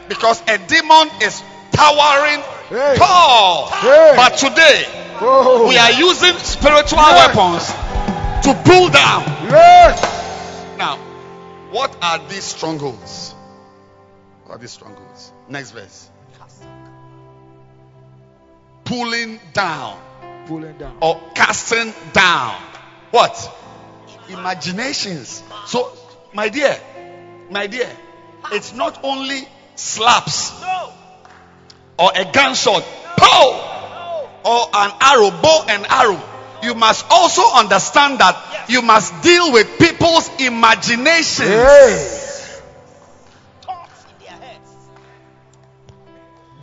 [0.09, 2.95] Because a demon is towering Hey.
[2.97, 3.67] tall.
[3.69, 4.13] Hey.
[4.17, 4.85] But today,
[5.21, 5.69] Oh.
[5.69, 7.35] we are using spiritual Yes.
[7.37, 7.73] weapons
[8.45, 9.23] to pull down.
[9.49, 10.77] Yes.
[10.77, 10.99] Now,
[11.71, 13.35] what are these strongholds?
[14.45, 15.33] What are these strongholds?
[15.49, 16.11] Next verse.
[18.85, 19.99] Pulling down
[20.47, 20.99] Pulling down.
[21.01, 22.61] or casting down.
[23.11, 23.51] What?
[24.29, 25.43] Imaginations.
[25.67, 25.91] So,
[26.35, 26.79] my dear,
[27.51, 27.89] my dear,
[28.53, 30.53] it's not only slaps
[31.99, 32.85] or a gunshot,
[33.17, 36.34] pow, or an arrow, bow and arrow.
[36.65, 41.49] You must also understand that you must deal with people's imaginations.
[41.49, 42.21] Hey.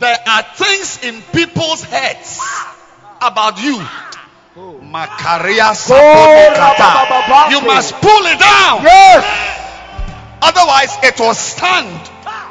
[0.00, 2.40] There are things in people's heads
[3.20, 3.80] about you
[4.54, 4.78] Oh.
[4.82, 5.72] Makaria.
[7.50, 8.82] You must pull it down.
[8.82, 9.58] Yes.
[10.42, 12.10] Otherwise, it will stand.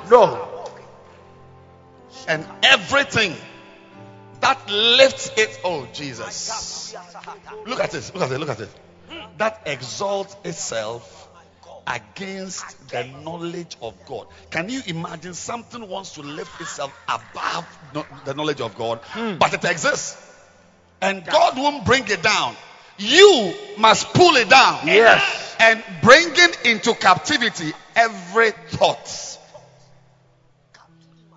[0.10, 0.48] No.
[2.28, 3.36] And everything
[4.42, 5.60] that lifts it.
[5.64, 6.96] Oh, Jesus.
[7.66, 8.14] Look at this.
[8.14, 8.40] Look at it.
[8.40, 8.70] Look at it.
[9.38, 11.30] That exalts itself
[11.88, 14.28] against the knowledge of God.
[14.50, 19.38] Can you imagine something wants to lift itself above no- the knowledge of God, hmm.
[19.38, 20.18] but it exists,
[21.02, 22.56] and God won't bring it down.
[22.98, 24.86] You must pull it down.
[24.86, 25.56] Yes.
[25.60, 29.40] And bringing into captivity every thought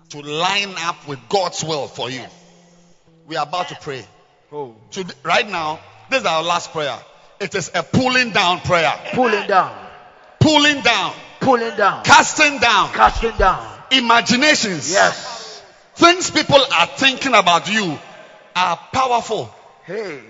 [0.09, 2.23] to line up with God's will for you.
[3.27, 4.05] We are about to pray.
[4.51, 4.75] Oh.
[4.91, 6.97] Today, right now, this is our last prayer.
[7.39, 8.93] It is a pulling down prayer.
[9.13, 9.75] Pulling down.
[10.39, 12.03] Pulling down, Pulling down.
[12.03, 13.67] casting down Casting down.
[13.91, 14.91] imaginations.
[14.91, 15.63] Yes.
[15.95, 17.97] Things people are thinking about you
[18.55, 19.49] are powerful.
[19.85, 20.21] Hey.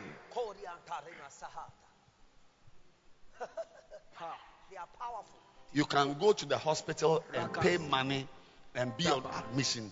[4.72, 5.40] They are powerful.
[5.74, 8.28] You can go to the hospital and pay money
[8.74, 9.92] and be on admission,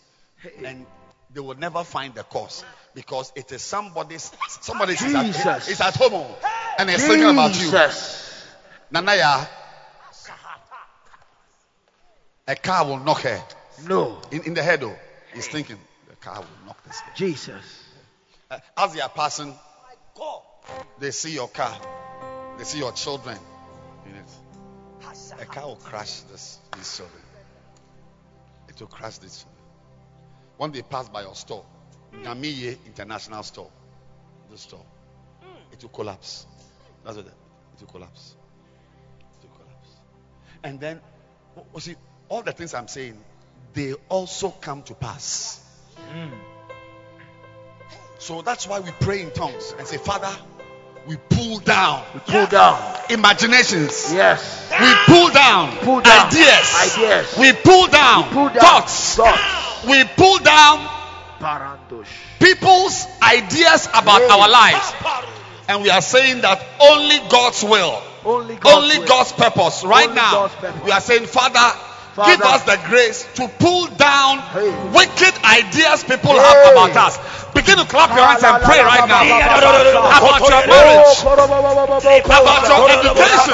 [0.63, 0.85] and
[1.33, 4.31] they will never find the cause because it is somebody's
[4.61, 5.01] somebody is
[5.45, 6.25] at, is at home
[6.77, 7.61] and is thinking about you.
[7.71, 8.45] Jesus.
[8.93, 9.47] Nanaya,
[12.47, 13.41] a car will knock her
[13.87, 14.21] No.
[14.31, 14.83] in, in the head.
[14.83, 14.95] Oh,
[15.33, 15.77] he's thinking
[16.09, 16.99] the car will knock this.
[16.99, 17.83] girl." Jesus.
[18.51, 19.53] Uh, as they are passing,
[20.99, 21.75] they see your car,
[22.57, 23.37] they see your children
[24.05, 24.29] in it.
[25.41, 27.21] A car will crash this, these children.
[28.69, 29.63] It will crash these children.
[30.57, 31.65] When they pass by your store,
[32.21, 33.69] Namiye International Store,
[34.51, 34.85] the store,
[35.71, 36.45] it will collapse.
[37.03, 37.31] That's what it,
[37.75, 38.35] it will collapse.
[39.41, 39.89] It will collapse.
[40.63, 41.01] And then,
[41.79, 41.95] see,
[42.29, 43.17] all the things I'm saying,
[43.73, 45.59] they also come to pass.
[48.19, 50.29] So that's why we pray in tongues and say, Father,
[51.07, 52.79] we pull down We pull down.
[53.09, 54.13] imaginations.
[54.13, 54.69] Yes.
[54.79, 56.93] We pull down, Pull down ideas.
[56.95, 57.37] ideas.
[57.37, 58.59] We pull down, Pull down.
[58.59, 59.15] thoughts.
[59.15, 59.85] Thoughts.
[59.85, 60.87] We pull down.
[62.39, 64.93] People's ideas about our lives.
[65.67, 68.83] And we are saying that only God's will, Only God.
[68.83, 69.83] only God's purpose.
[69.83, 70.83] Right Only now, purpose.
[70.83, 71.59] we are saying, Father,
[72.15, 72.31] Father.
[72.31, 74.69] give us the grace to pull down Hey.
[74.93, 76.39] wicked ideas people Hey.
[76.39, 77.17] have about us.
[77.53, 81.21] Begin to clap your hands and pray right now about your marriage,
[82.25, 83.53] about your education.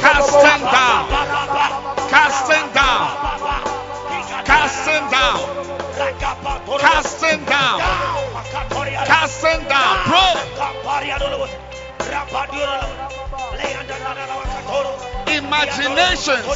[0.00, 3.06] Casting down, casting down,
[4.44, 5.38] casting down,
[6.80, 7.78] casting down,
[9.06, 9.94] casting down.
[10.10, 10.34] Pray.
[15.38, 16.46] Imaginations.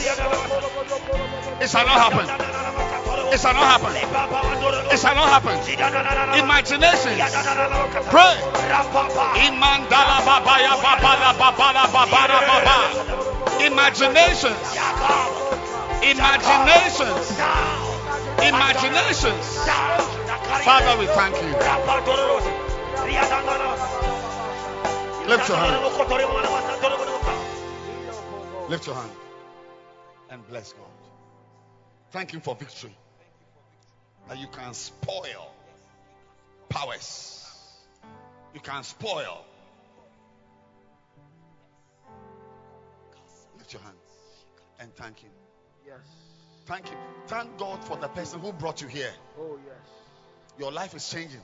[1.63, 2.27] It shall not happen.
[3.33, 3.95] It shall not happen.
[4.93, 5.57] It shall not happen.
[6.39, 7.19] Imaginations.
[8.11, 8.35] Pray.
[9.47, 13.34] Imandala babaya babala babala babara baba.
[13.61, 14.75] Imaginations.
[16.03, 17.31] Imaginations.
[18.43, 19.47] Imaginations.
[20.65, 21.53] Father, we thank you.
[25.29, 25.85] Lift your hand.
[28.69, 29.11] Lift your hand
[30.31, 30.87] and bless God.
[32.11, 32.97] Thank Him for victory.
[34.29, 35.55] That you can spoil
[36.69, 37.47] powers.
[38.55, 39.45] You can spoil.
[43.75, 43.95] Your hands
[44.81, 45.31] and thank Him.
[45.87, 45.99] Yes.
[46.67, 46.99] Thank Him.
[47.27, 49.13] Thank God for the person who brought you here.
[49.39, 49.77] Oh, yes.
[50.59, 51.41] Your life is changing.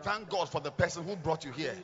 [0.00, 1.74] Thank God for the person who brought you here.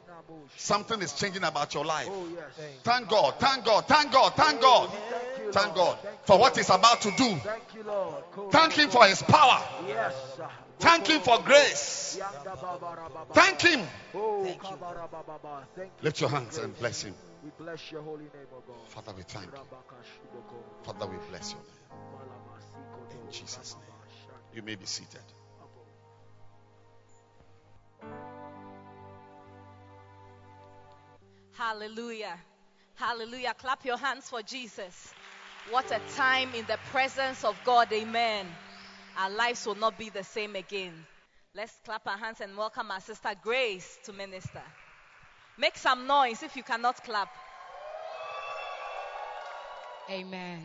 [0.56, 2.08] Something is changing about your life.
[2.10, 2.66] Oh, yes.
[2.82, 4.88] Thank God, thank God, thank God, thank God.
[4.90, 5.98] Thank you, Thank Lord.
[6.02, 7.36] God for what He's about to do.
[7.36, 8.24] Thank you, Lord.
[8.50, 9.62] Thank Him for His power.
[9.86, 10.14] Yes.
[10.78, 12.18] Thank Him for grace.
[12.18, 13.34] Yanda babara baba.
[13.34, 13.86] Thank Him.
[14.14, 14.44] Oh.
[14.44, 14.76] Thank you.
[16.02, 17.14] Lift your hands and bless Him.
[17.46, 18.88] We bless your holy name, O God.
[18.88, 19.52] Father, we thank you.
[20.82, 23.24] Father, we bless your name.
[23.24, 23.84] In Jesus' name.
[24.52, 25.20] You may be seated.
[31.52, 32.36] Hallelujah.
[32.96, 33.54] Hallelujah.
[33.56, 35.14] Clap your hands for Jesus.
[35.70, 37.92] What a time in the presence of God.
[37.92, 38.46] Amen.
[39.16, 40.94] Our lives will not be the same again.
[41.54, 44.62] Let's clap our hands and welcome our sister Grace to minister.
[45.58, 47.28] Make some noise if you cannot clap.
[50.10, 50.60] Amen.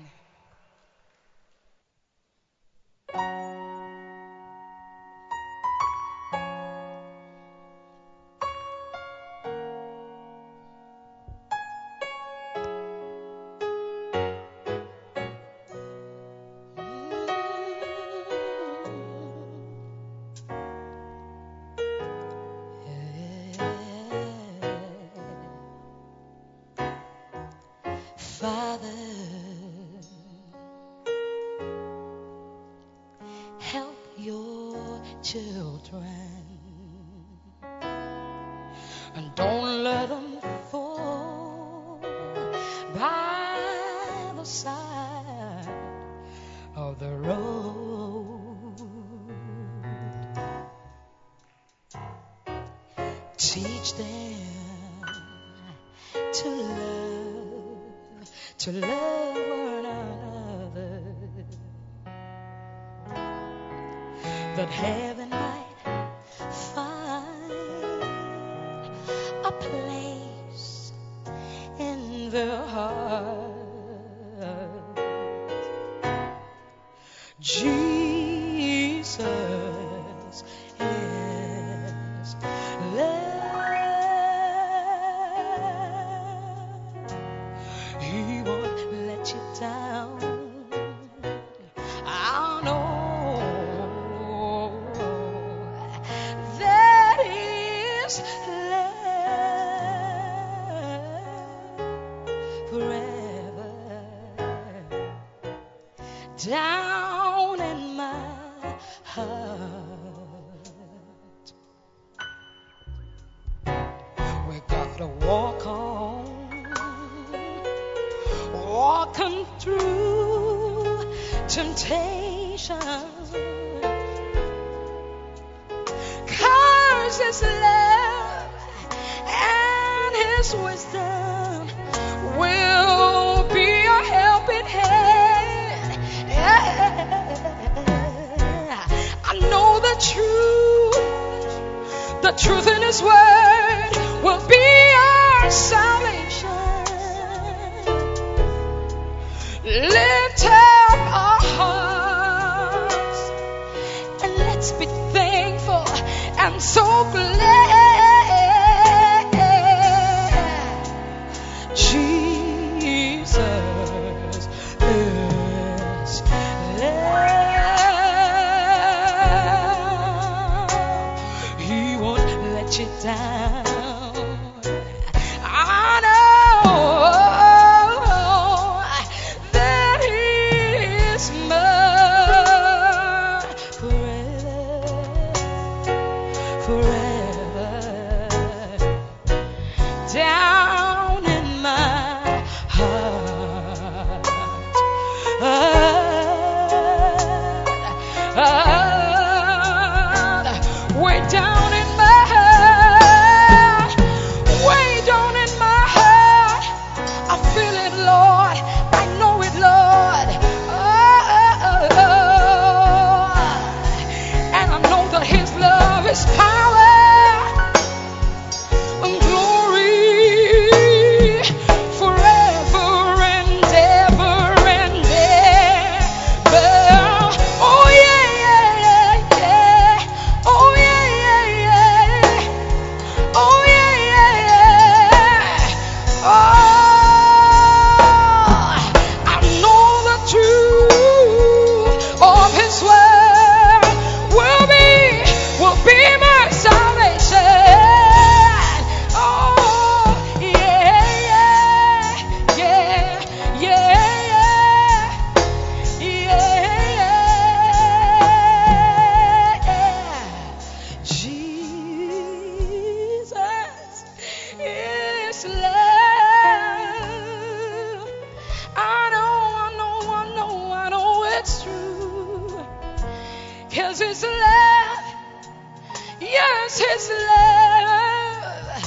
[276.61, 278.85] Yours is love.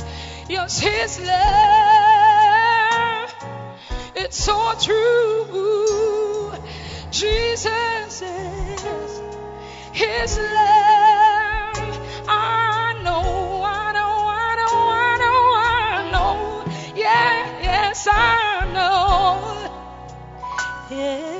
[0.48, 3.34] yours is love.
[4.14, 6.52] It's so true.
[7.10, 9.20] Jesus is
[9.92, 11.98] His love.
[12.28, 16.64] I know, I know, I know, I know, I know.
[16.94, 19.68] Yeah, yes, I know.
[20.96, 21.33] Yeah.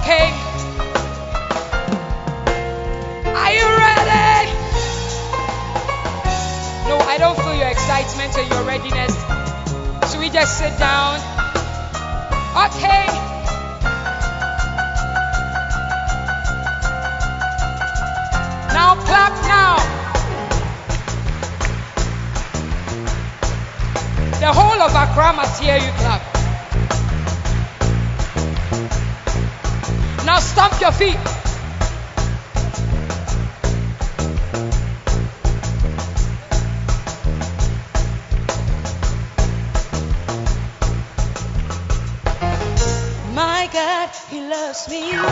[0.00, 0.26] okay?
[3.42, 4.50] Are you ready?
[6.88, 9.14] No, I don't feel your excitement or your readiness.
[10.10, 11.20] So we just sit down.
[12.66, 13.06] Okay.
[18.74, 19.76] Now clap now.
[24.40, 26.13] The whole of Accra must hear you clap.
[30.34, 31.14] Now stamp your feet.
[43.32, 45.23] My God, He loves me.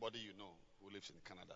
[0.00, 0.50] anybody you know
[0.82, 1.54] who lives in Canada.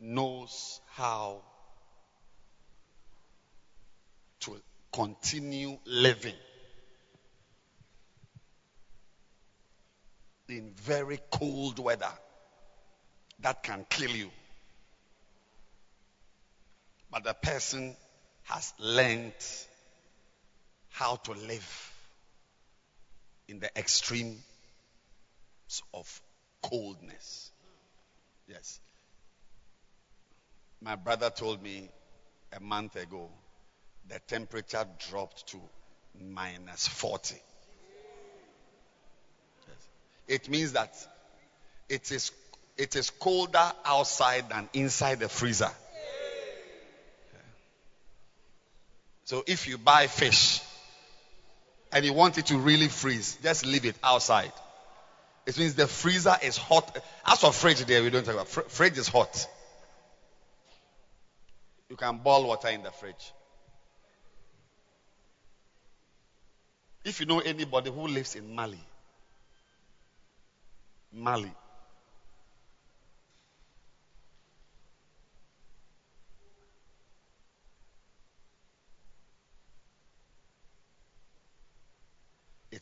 [0.00, 1.40] Knows how
[4.40, 4.56] to
[4.92, 6.34] continue living
[10.48, 12.12] in very cold weather
[13.40, 14.30] that can kill you.
[17.10, 17.96] But the person
[18.42, 19.32] has learned
[20.90, 21.93] how to live
[23.48, 24.36] in the extreme
[25.92, 26.22] of
[26.62, 27.50] coldness.
[28.48, 28.80] Yes.
[30.80, 31.88] My brother told me
[32.52, 33.30] a month ago
[34.08, 35.60] the temperature dropped to
[36.20, 37.34] minus 40.
[39.66, 39.76] Yes.
[40.28, 40.94] It means that
[41.88, 42.32] it is,
[42.76, 45.70] it is colder outside than inside the freezer.
[47.32, 47.40] Yeah.
[49.24, 50.60] So if you buy fish,
[51.94, 54.52] and you want it to really freeze, just leave it outside.
[55.46, 56.98] It means the freezer is hot.
[57.24, 58.48] As for fridge, there we don't talk about.
[58.48, 59.46] Fr- fridge is hot.
[61.88, 63.32] You can boil water in the fridge.
[67.04, 68.80] If you know anybody who lives in Mali,
[71.12, 71.52] Mali,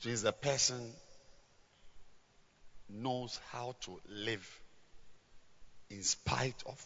[0.02, 0.80] it means the person
[2.88, 4.60] knows how to live
[5.90, 6.84] in spite of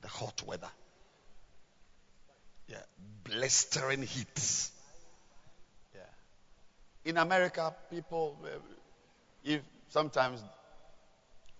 [0.00, 0.70] the hot weather.
[2.68, 2.82] Yeah,
[3.22, 4.70] blistering heat.
[5.94, 6.00] Yeah.
[7.04, 8.48] In America, people, uh,
[9.44, 9.60] if
[9.90, 10.42] sometimes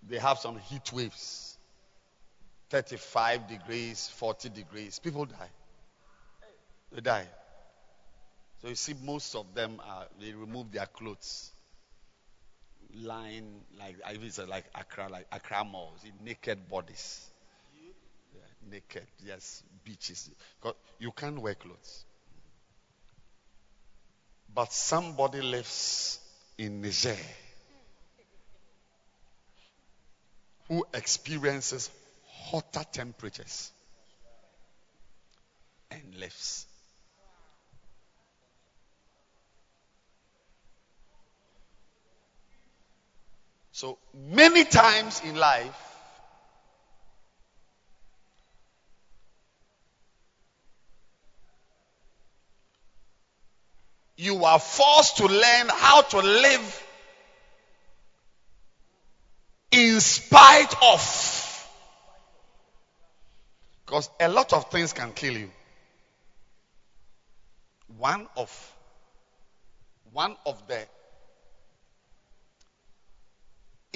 [0.07, 1.57] they have some heat waves,
[2.69, 5.49] 35 degrees, 40 degrees, people die.
[6.91, 7.27] They die.
[8.61, 11.51] So you see, most of them are, they remove their clothes
[12.93, 15.63] lying like I like Accra, like Accra
[16.23, 17.29] naked bodies.
[18.33, 18.41] Yeah,
[18.71, 20.29] naked, yes, beaches.
[20.99, 22.05] You can't wear clothes.
[24.51, 26.19] But somebody lives
[26.57, 27.15] in Niger
[30.67, 31.89] who experiences
[32.27, 33.71] hotter temperatures
[35.91, 36.67] and lives.
[43.75, 45.75] So many times in life,
[54.15, 56.87] you are forced to learn how to live
[59.71, 61.67] in spite of.
[63.85, 65.51] Because a lot of things can kill you.
[67.97, 68.73] One of
[70.13, 70.87] one of the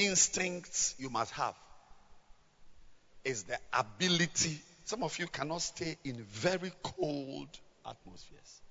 [0.06, 1.54] instincts you must have
[3.24, 4.60] is the ability.
[4.86, 7.50] Some of you cannot stay in very cold
[7.86, 8.62] atmospheres.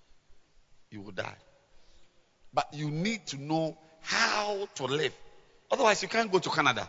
[0.91, 1.37] You will die.
[2.53, 5.13] But you need to know how to live.
[5.71, 6.89] Otherwise, you can't go to Canada.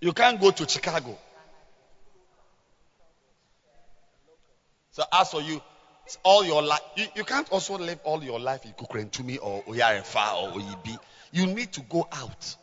[0.00, 1.18] You can't go to Chicago.
[4.92, 5.60] So, as for you,
[6.22, 6.80] all your life.
[6.96, 10.98] You, you can't also live all your life in Kukrentumi or Oyarifa or Oyibi.
[11.32, 12.56] You need to go out.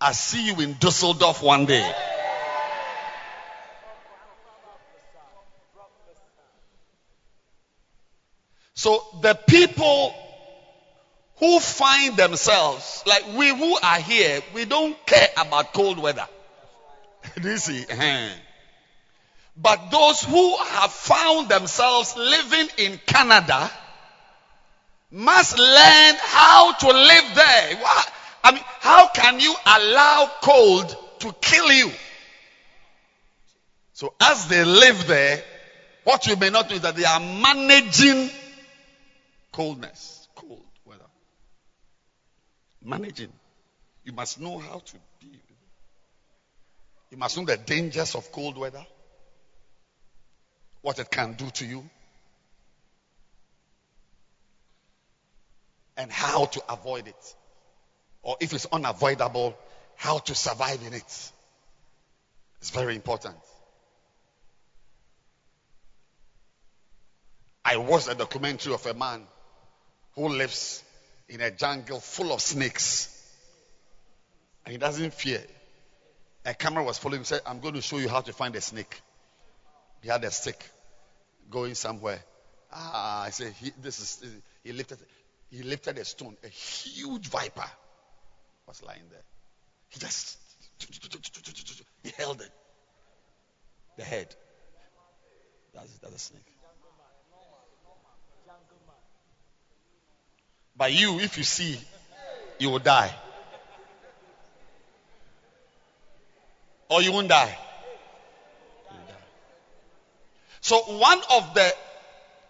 [0.00, 1.92] I see you in Dusseldorf one day.
[8.74, 10.14] So the people
[11.38, 16.26] who find themselves, like we who are here, we don't care about cold weather.
[17.40, 17.84] Do you see?
[19.60, 23.70] But those who have found themselves living in Canada
[25.10, 27.80] must learn how to live there.
[28.44, 31.90] I mean, how can you allow cold to kill you?
[33.94, 35.42] So as they live there,
[36.04, 38.30] what you may not know is that they are managing
[39.50, 41.02] coldness, cold weather.
[42.84, 43.32] Managing.
[44.04, 45.26] You must know how to be.
[47.10, 48.86] You must know the dangers of cold weather
[50.82, 51.88] what it can do to you,
[55.96, 57.34] and how to avoid it.
[58.22, 59.56] Or if it's unavoidable,
[59.96, 61.30] how to survive in it.
[62.60, 63.36] It's very important.
[67.64, 69.22] I watched a documentary of a man
[70.14, 70.82] who lives
[71.28, 73.14] in a jungle full of snakes.
[74.64, 75.42] And he doesn't fear.
[76.44, 78.60] A camera was following him, said, I'm going to show you how to find a
[78.60, 79.00] snake.
[80.02, 80.64] He had a stick
[81.50, 82.22] going somewhere.
[82.72, 84.24] Ah, I said, he, this is,
[84.62, 84.98] he lifted,
[85.50, 86.36] he lifted a stone.
[86.44, 87.64] A huge viper
[88.66, 89.22] was lying there.
[89.88, 90.38] He just,
[92.02, 92.50] he held it.
[93.96, 94.34] The head.
[95.74, 96.42] That's, that's a snake.
[100.76, 101.80] But you, if you see,
[102.60, 103.12] you will die.
[106.88, 107.58] Or you won't die.
[110.60, 111.72] So one of the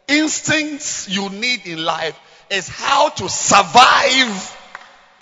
[0.09, 2.19] instincts you need in life
[2.51, 4.57] is how to survive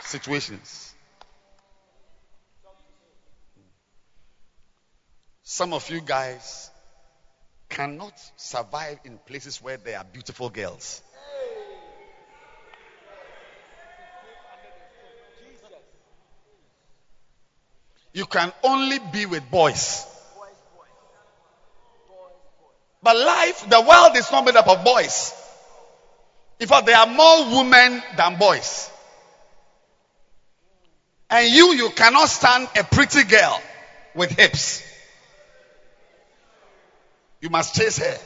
[0.03, 0.95] situations.
[5.43, 6.71] Some of you guys
[7.69, 11.03] cannot survive in places where there are beautiful girls.
[18.13, 20.07] You can only be with boys.
[23.07, 25.33] But life, the world is not made up of boys.
[26.59, 28.91] In fact, there are more women than boys.
[31.31, 33.63] And you, you cannot stand a pretty girl
[34.17, 34.83] with hips.
[37.41, 38.19] You must chase her.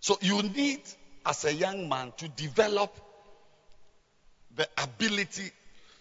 [0.00, 0.82] So you need,
[1.24, 2.94] as a young man, to develop
[4.54, 5.52] the ability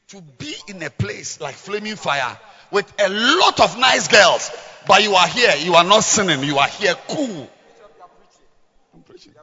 [0.10, 2.38] to be in a place like Flaming Fire
[2.72, 4.52] with a lot of nice girls.
[4.88, 7.50] But you are here, you are not sinning, you are here cool.
[8.94, 9.34] I'm preaching.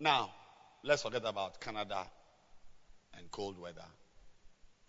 [0.00, 0.30] Now,
[0.82, 2.04] let's forget about Canada
[3.16, 3.86] and cold weather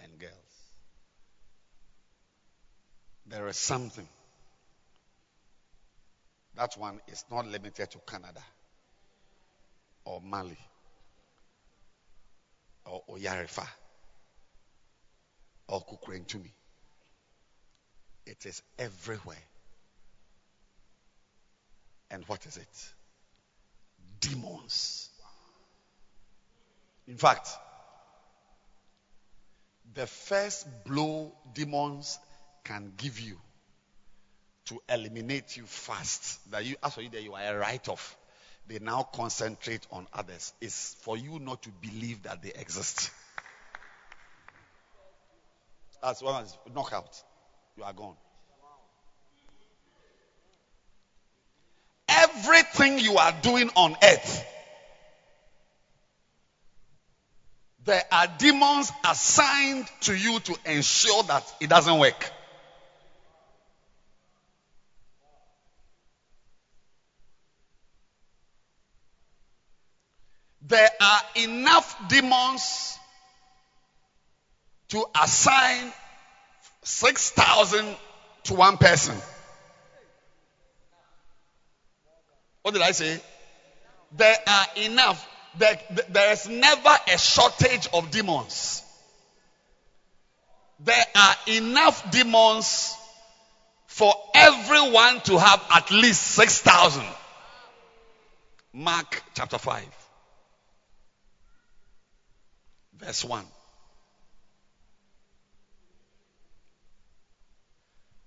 [0.03, 0.31] and girls.
[3.27, 4.07] There is something.
[6.55, 8.41] That one is not limited to Canada
[10.05, 10.57] or Mali
[12.85, 13.67] or Oyarifa
[15.67, 16.51] or Kukrentumi.
[18.25, 19.43] It is everywhere.
[22.09, 22.93] And what is it?
[24.19, 25.09] Demons.
[27.07, 27.49] In fact,
[29.93, 32.17] the first blow demons
[32.63, 33.37] can give you
[34.65, 38.17] to eliminate you fast, that you actually that you are a write-off,
[38.67, 43.11] they now concentrate on others, It's for you not to believe that they exist.
[46.03, 47.23] As well as knockout,
[47.77, 48.15] you are gone.
[52.07, 54.45] Everything you are doing on earth,
[57.85, 62.31] there are demons assigned to you to ensure that it doesn't work.
[70.67, 72.97] There are enough demons
[74.89, 75.91] to assign
[76.83, 77.95] 6,000
[78.45, 79.15] to one person.
[82.61, 83.19] What did I say?
[84.17, 85.27] There are enough.
[85.57, 88.81] There, there is never a shortage of demons.
[90.79, 92.95] There are enough demons
[93.87, 97.03] for everyone to have at least 6,000.
[98.73, 100.04] Mark chapter 5,
[102.99, 103.45] verse 1.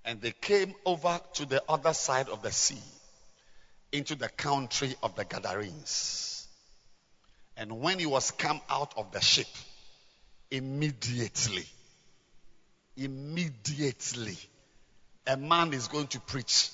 [0.04, 2.82] And they came over to the other side of the sea
[3.92, 6.46] into the country of the Gadarenes.
[7.56, 9.48] And when he was come out of the ship,
[10.50, 11.66] immediately,
[12.96, 14.36] immediately,
[15.26, 16.70] a man is going to preach.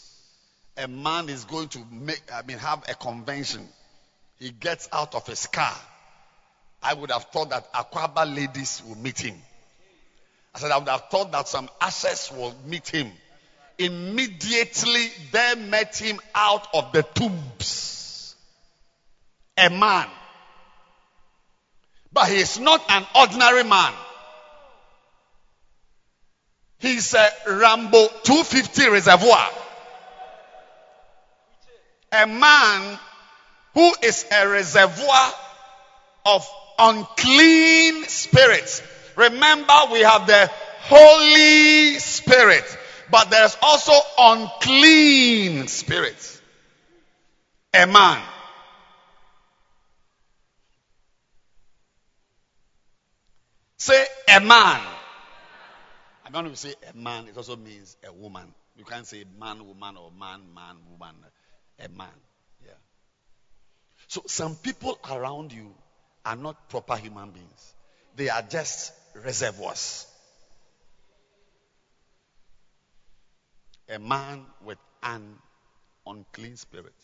[0.76, 3.66] A man is going to make, I mean, have a convention.
[4.38, 5.74] He gets out of his car.
[6.85, 9.35] I would have thought that Akwaaba ladies will meet him.
[10.55, 13.11] I said, I would have thought that some ashes will meet him
[13.78, 18.35] immediately they met him out of the tombs
[19.57, 20.09] a man.
[22.12, 23.93] But he is not an ordinary man.
[26.78, 29.49] He's a Rambo 250 reservoir.
[32.12, 32.99] A man
[33.74, 35.32] who is a reservoir
[36.26, 38.82] of unclean spirits.
[39.16, 40.50] Remember, we have the
[40.80, 42.64] Holy Spirit
[43.10, 46.40] but there's also unclean spirits.
[47.72, 48.22] A man.
[53.78, 54.80] Say a man.
[56.26, 58.52] I don't know if you say a man, it also means a woman.
[58.76, 61.14] You can't say man, woman, or man, man, woman.
[61.78, 62.08] A man.
[62.64, 62.72] Yeah.
[64.08, 65.74] So some people around you
[66.24, 67.74] are not proper human beings.
[68.16, 70.06] They are just reservoirs.
[73.88, 75.36] a man with an
[76.06, 76.94] unclean spirit.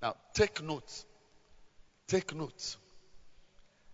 [0.00, 1.04] Now, take note.
[2.08, 2.76] Take note.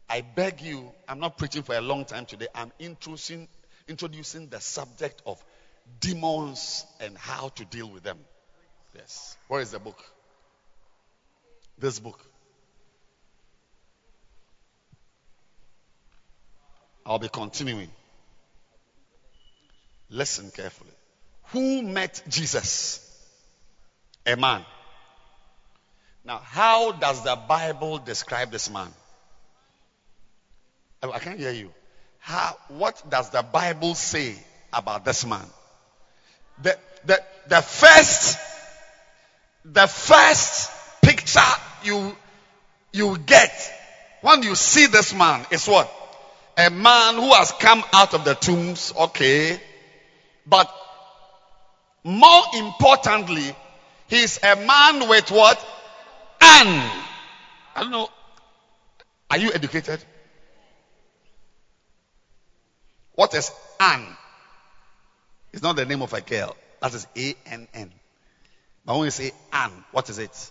[0.08, 2.46] I beg you, I'm not preaching for a long time today.
[2.54, 3.46] I'm introducing,
[3.86, 5.42] introducing the subject of
[6.00, 8.18] demons and how to deal with them.
[8.94, 9.36] Yes.
[9.48, 10.02] Where is the book?
[11.76, 12.18] This book.
[17.08, 17.90] I'll be continuing.
[20.10, 20.92] Listen carefully
[21.50, 23.04] who met Jesus?
[24.26, 24.64] A man.
[26.24, 28.88] Now, how does the Bible describe this man?
[31.02, 31.72] Oh, I can't hear you.
[32.18, 34.34] How, what does the Bible say
[34.72, 35.46] about this man?
[36.62, 38.38] The, the, the first,
[39.64, 41.40] the first picture
[41.84, 42.14] you,
[42.92, 43.52] you get
[44.20, 45.90] when you see this man is what?
[46.58, 49.60] A man who has come out of the tombs, okay.
[50.44, 50.68] But
[52.02, 53.54] more importantly,
[54.08, 55.56] he's a man with what?
[56.40, 56.90] An.
[57.76, 58.08] I don't know.
[59.30, 60.02] Are you educated?
[63.14, 64.04] What is Ann?
[65.52, 66.56] It's not the name of a girl.
[66.80, 67.92] That is A N N.
[68.84, 70.50] But when you say Ann, what is it?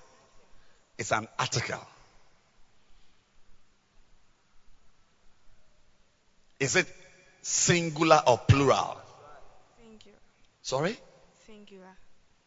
[0.97, 1.79] It's an article.
[6.59, 6.87] Is it
[7.41, 8.97] singular or plural?
[9.77, 10.17] Singular.
[10.61, 10.97] Sorry?
[11.45, 11.97] Singular.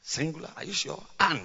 [0.02, 0.50] Singular.
[0.56, 1.02] Are you sure?
[1.18, 1.40] Ann.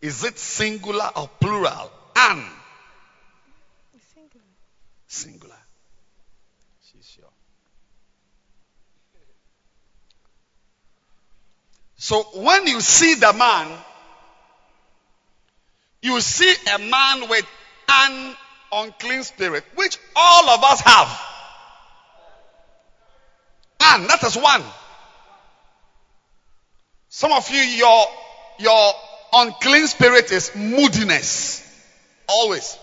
[0.00, 1.90] Is it singular or plural?
[2.14, 2.44] Ann.
[4.14, 4.44] Singular.
[5.06, 5.56] Singular.
[6.82, 7.24] She's sure.
[11.96, 13.66] So when you see the man,
[16.02, 17.46] you see a man with
[17.88, 18.36] an
[18.72, 21.20] unclean spirit, which all of us have.
[23.80, 24.62] And that is one.
[27.08, 28.06] Some of you, your
[28.58, 28.92] your
[29.32, 31.62] unclean spirit is moodiness.
[32.28, 32.78] Always.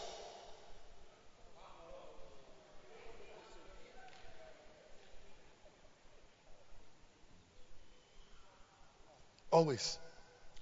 [9.52, 9.98] Always.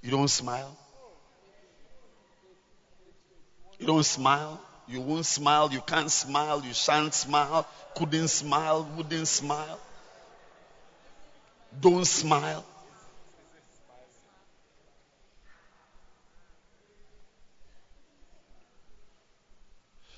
[0.02, 0.76] You don't smile.
[3.80, 4.60] You don't smile.
[4.88, 5.72] You won't smile.
[5.72, 6.64] You can't smile.
[6.64, 7.68] You shan't smile.
[7.96, 8.88] Couldn't smile.
[8.98, 9.80] Wouldn't smile.
[11.80, 12.66] Don't smile.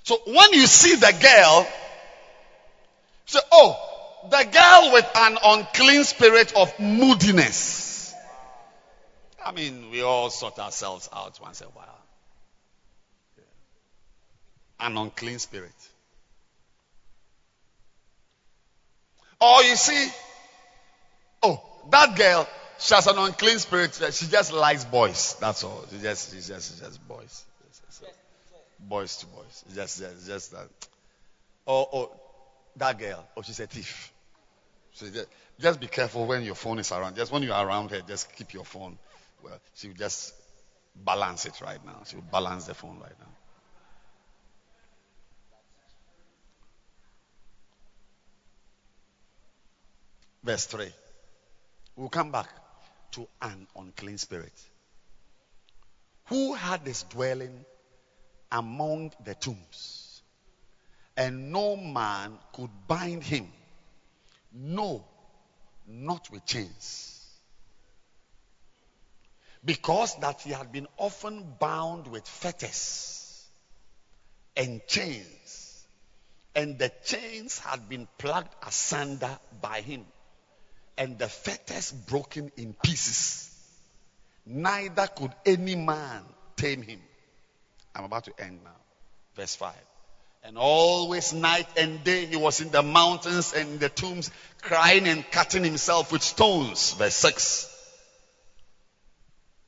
[0.03, 1.67] So when you see the girl,
[3.25, 3.77] say, oh,
[4.29, 8.13] the girl with an unclean spirit of moodiness.
[9.43, 12.00] I mean, we all sort ourselves out once in a while.
[14.81, 15.71] An unclean spirit.
[19.39, 20.11] Or you see,
[21.43, 23.99] oh, that girl, she has an unclean spirit.
[24.01, 25.35] Eh, she just likes boys.
[25.39, 25.85] That's all.
[25.91, 27.45] She just, she just, she just boys.
[28.79, 29.63] Boys to boys.
[29.73, 30.67] Just, just, just that.
[31.67, 32.11] Oh, oh,
[32.75, 33.25] that girl.
[33.37, 34.11] Oh, she's a thief.
[34.93, 35.27] So just,
[35.59, 37.15] just be careful when your phone is around.
[37.15, 38.97] Just when you're around her, just keep your phone.
[39.43, 40.33] Well, she will just
[40.95, 42.01] balance it right now.
[42.05, 43.27] She will balance the phone right now.
[50.43, 50.91] Verse 3.
[51.95, 52.49] We'll come back
[53.11, 54.53] to an unclean spirit.
[56.27, 57.65] Who had his dwelling
[58.51, 60.21] among the tombs,
[61.15, 63.51] and no man could bind him,
[64.51, 65.05] no,
[65.85, 67.19] not with chains.
[69.63, 73.45] Because that he had been often bound with fetters
[74.55, 75.85] and chains,
[76.55, 80.05] and the chains had been plucked asunder by him,
[81.01, 83.49] and the fetters broken in pieces.
[84.45, 86.21] Neither could any man
[86.55, 86.99] tame him.
[87.95, 88.69] I'm about to end now.
[89.35, 89.73] Verse 5.
[90.43, 94.29] And always night and day he was in the mountains and in the tombs,
[94.61, 96.93] crying and cutting himself with stones.
[96.93, 97.67] Verse 6.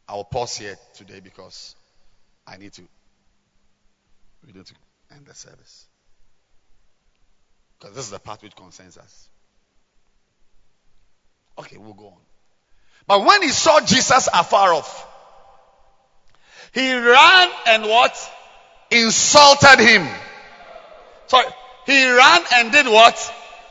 [0.07, 1.75] I'll pause here today because
[2.45, 2.83] I need to
[4.45, 4.75] we need to
[5.11, 5.87] end the service.
[7.79, 9.29] Because this is the part which concerns us.
[11.57, 12.21] Okay, we'll go on.
[13.07, 15.07] But when he saw Jesus afar off,
[16.73, 18.31] he ran and what?
[18.89, 20.07] Insulted him.
[21.27, 21.45] Sorry.
[21.85, 23.17] He ran and did what?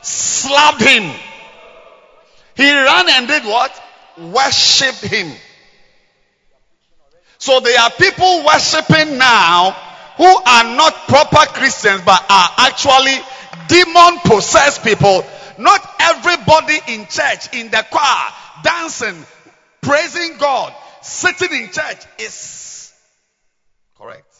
[0.01, 1.11] Slapped him.
[2.55, 3.71] He ran and did what?
[4.17, 5.31] Worshipped him.
[7.39, 9.71] So there are people worshipping now
[10.15, 13.17] who are not proper Christians but are actually
[13.67, 15.25] demon possessed people.
[15.57, 18.31] Not everybody in church, in the choir,
[18.63, 19.25] dancing,
[19.81, 22.93] praising God, sitting in church is
[23.97, 24.33] correct.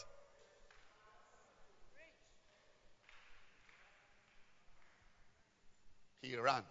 [6.21, 6.63] He ran.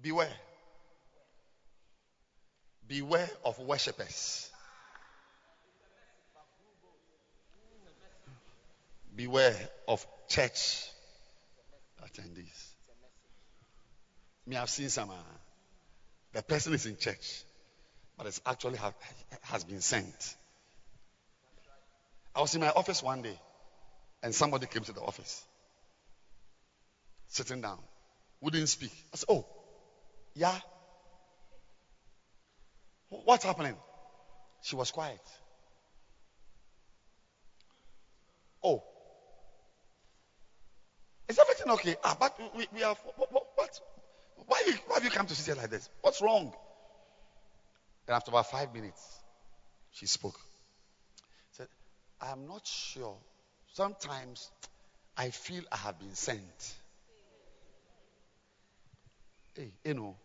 [0.00, 0.28] Beware.
[2.86, 4.50] Beware of worshippers.
[9.16, 9.56] Beware
[9.86, 10.88] of church
[12.02, 12.74] attendees.
[14.46, 15.10] Me, I've seen some.
[15.10, 15.14] Uh,
[16.32, 17.44] the person is in church,
[18.18, 18.92] but it's actually ha-
[19.42, 20.36] has been sent.
[22.34, 23.38] I was in my office one day,
[24.22, 25.44] and somebody came to the office,
[27.28, 27.78] sitting down,
[28.40, 28.92] wouldn't speak.
[29.12, 29.46] I said, "Oh,
[30.34, 30.58] yeah,
[33.10, 33.76] what's happening?"
[34.62, 35.20] She was quiet.
[38.62, 38.82] Oh,
[41.28, 41.96] is everything okay?
[42.04, 43.80] Ah, but we, we have what, what,
[44.46, 45.88] why, you, why have you come to sit here like this?
[46.02, 46.52] What's wrong?
[48.06, 49.00] And after about five minutes,
[49.92, 50.38] she spoke.
[51.52, 51.68] Said,
[52.20, 53.16] I'm not sure.
[53.72, 54.50] Sometimes
[55.16, 56.74] I feel I have been sent.
[59.54, 60.16] Hey, you know.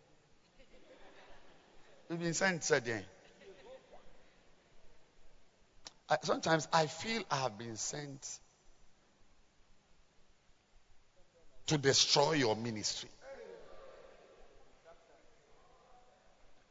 [2.10, 3.00] You've been sent, said yeah.
[6.22, 8.40] Sometimes I feel I have been sent
[11.70, 13.08] to destroy your ministry.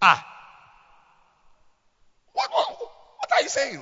[0.02, 0.26] Ah.
[2.34, 3.82] What, what, what are you saying?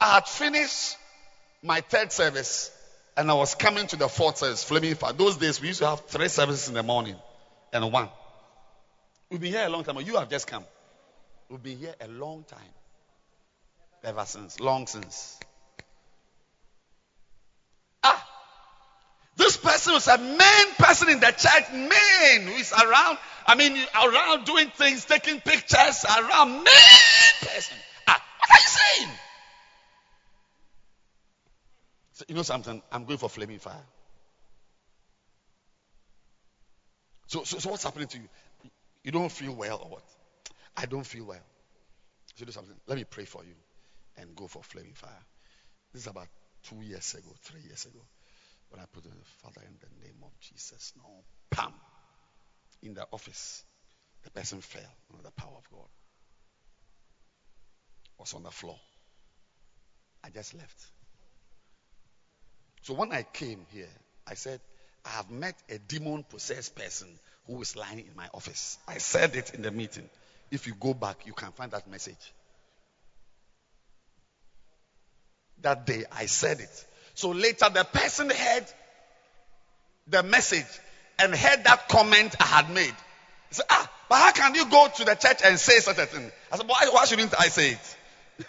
[0.00, 0.96] I had finished
[1.62, 2.70] my third service
[3.16, 5.12] and I was coming to the fourth service, Flaming Fire.
[5.12, 7.16] Those days we used to have three services in the morning
[7.72, 8.08] and one.
[9.30, 9.98] We've been here a long time.
[10.00, 10.64] You have just come.
[11.48, 12.60] We've been here a long time.
[14.04, 14.60] Ever since.
[14.60, 15.38] Long since.
[19.36, 23.76] This person was a main person in the church, main, who is around I mean,
[23.94, 27.76] around doing things, taking pictures, around main person.
[28.06, 29.08] Ah, what are you saying?
[32.12, 32.82] So, you know something?
[32.92, 33.84] I'm going for flaming fire.
[37.26, 38.28] So, so, so what's happening to you?
[39.04, 40.04] You don't feel well or what?
[40.76, 41.44] I don't feel well.
[42.36, 42.76] So do something.
[42.86, 43.54] Let me pray for you
[44.16, 45.10] and go for flaming fire.
[45.92, 46.28] This is about
[46.62, 48.00] two years ago, three years ago,
[48.72, 49.12] when I put in
[49.42, 50.94] Father in the name of Jesus.
[50.96, 51.04] No,
[51.50, 51.72] pam
[52.82, 53.62] in the office,
[54.24, 55.88] the person fell under the power of God.
[58.18, 58.78] Was on the floor.
[60.24, 60.86] I just left.
[62.82, 63.88] So when I came here,
[64.26, 64.60] I said,
[65.04, 67.08] I have met a demon possessed person
[67.46, 68.78] who is lying in my office.
[68.86, 70.08] I said it in the meeting.
[70.50, 72.32] If you go back, you can find that message.
[75.62, 76.86] That day, I said it.
[77.14, 78.64] So later, the person heard
[80.08, 80.66] the message
[81.18, 82.94] and heard that comment I had made.
[83.48, 86.06] He said, Ah, but how can you go to the church and say such a
[86.06, 86.30] thing?
[86.50, 87.96] I said, Why, why shouldn't I say it?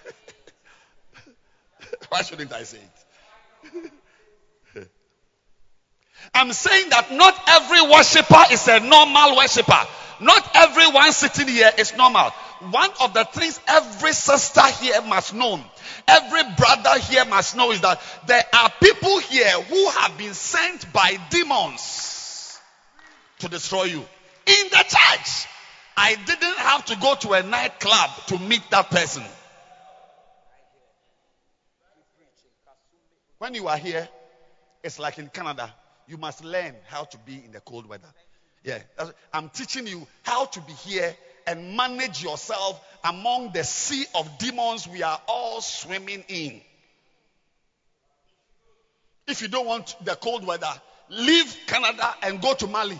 [2.10, 2.92] why shouldn't I say it?
[6.34, 9.88] I'm saying that not every worshiper is a normal worshiper.
[10.22, 12.32] Not everyone sitting here is normal.
[12.72, 15.60] One of the things every sister here must know,
[16.08, 20.92] every brother here must know is that there are people here who have been sent
[20.94, 22.60] by demons
[23.40, 24.00] to destroy you.
[24.46, 25.48] In the church,
[25.98, 29.24] I didn't have to go to a nightclub to meet that person.
[33.40, 34.08] When you are here,
[34.84, 35.74] it's like in Canada.
[36.08, 38.08] You must learn how to be in the cold weather.
[38.64, 38.80] Yeah,
[39.34, 41.16] I'm teaching you how to be here
[41.48, 46.62] and manage yourself among the sea of demons we are all swimming in.
[49.28, 50.72] If you don't want the cold weather,
[51.10, 53.00] leave Canada and go to Mali.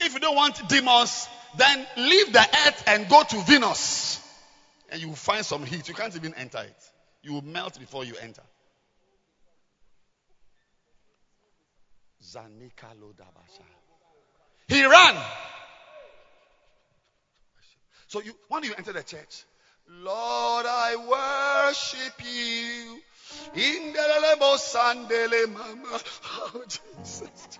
[0.00, 4.20] If you don't want demons, then leave the earth and go to Venus.
[4.90, 5.88] And you will find some heat.
[5.88, 6.90] You can't even enter it.
[7.22, 8.42] You will melt before you enter.
[14.68, 15.16] He ran.
[18.14, 19.42] So you, when you enter the church,
[19.90, 23.00] Lord, I worship you.
[23.56, 25.50] In the.
[26.36, 27.58] Oh, Jesus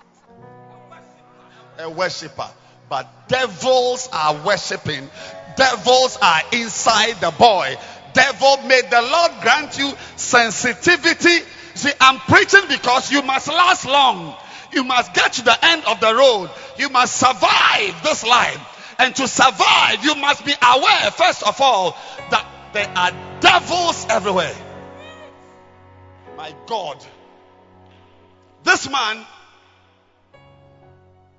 [1.77, 2.49] a worshiper,
[2.89, 5.11] but devils are worshiping.
[5.57, 7.77] Devils are inside the boy.
[8.13, 11.45] Devil, may the Lord grant you sensitivity.
[11.75, 14.37] See, I'm preaching because you must last long.
[14.73, 16.49] You must get to the end of the road.
[16.79, 18.74] You must survive this life.
[18.99, 21.97] And to survive, you must be aware, first of all,
[22.31, 24.55] that there are devils everywhere.
[26.37, 27.05] My God.
[28.65, 29.25] This man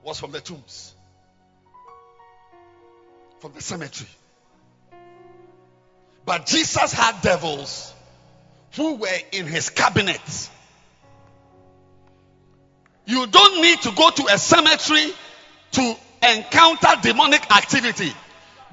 [0.03, 0.94] was from the tombs,
[3.40, 4.10] from the cemetery.
[6.26, 7.94] But Jesus had devils
[8.76, 10.49] who were in his cabinet.
[13.06, 15.14] You don't need to go to a cemetery
[15.72, 15.95] to
[16.34, 18.11] encounter demonic activity.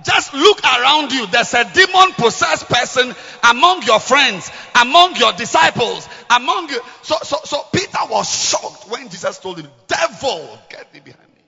[0.03, 1.27] Just look around you.
[1.27, 3.15] There's a demon possessed person
[3.49, 4.51] among your friends,
[4.81, 6.81] among your disciples, among you.
[7.03, 11.43] So, so, so Peter was shocked when Jesus told him, Devil, get thee behind me.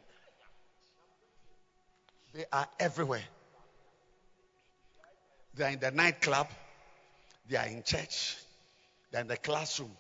[2.35, 3.24] They are everywhere.
[5.55, 6.48] They are in the nightclub.
[7.48, 8.36] They are in church.
[9.10, 9.90] They are in the classroom.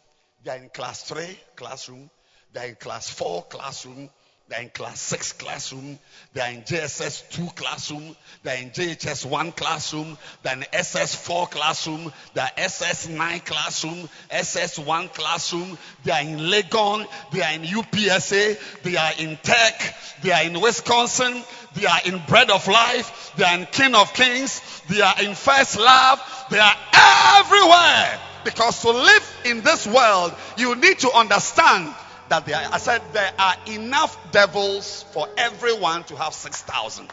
[0.42, 2.10] They are in class three classroom.
[2.52, 4.10] They are in class four classroom.
[4.46, 5.98] They're in class 6 classroom.
[6.34, 8.14] They're in JSS 2 classroom.
[8.42, 10.18] They're in JHS 1 classroom.
[10.42, 12.12] They're in SS 4 classroom.
[12.34, 14.06] They're SS 9 classroom.
[14.30, 15.78] SS 1 classroom.
[16.04, 17.06] They are in Legon.
[17.32, 18.82] They are in UPSA.
[18.82, 19.96] They are in Tech.
[20.22, 21.42] They are in Wisconsin.
[21.74, 23.32] They are in Bread of Life.
[23.36, 24.60] They are in King of Kings.
[24.90, 26.46] They are in First Love.
[26.50, 28.20] They are everywhere.
[28.44, 31.94] Because to live in this world, you need to understand
[32.28, 37.10] that there, I said there are enough devils for everyone to have 6,000.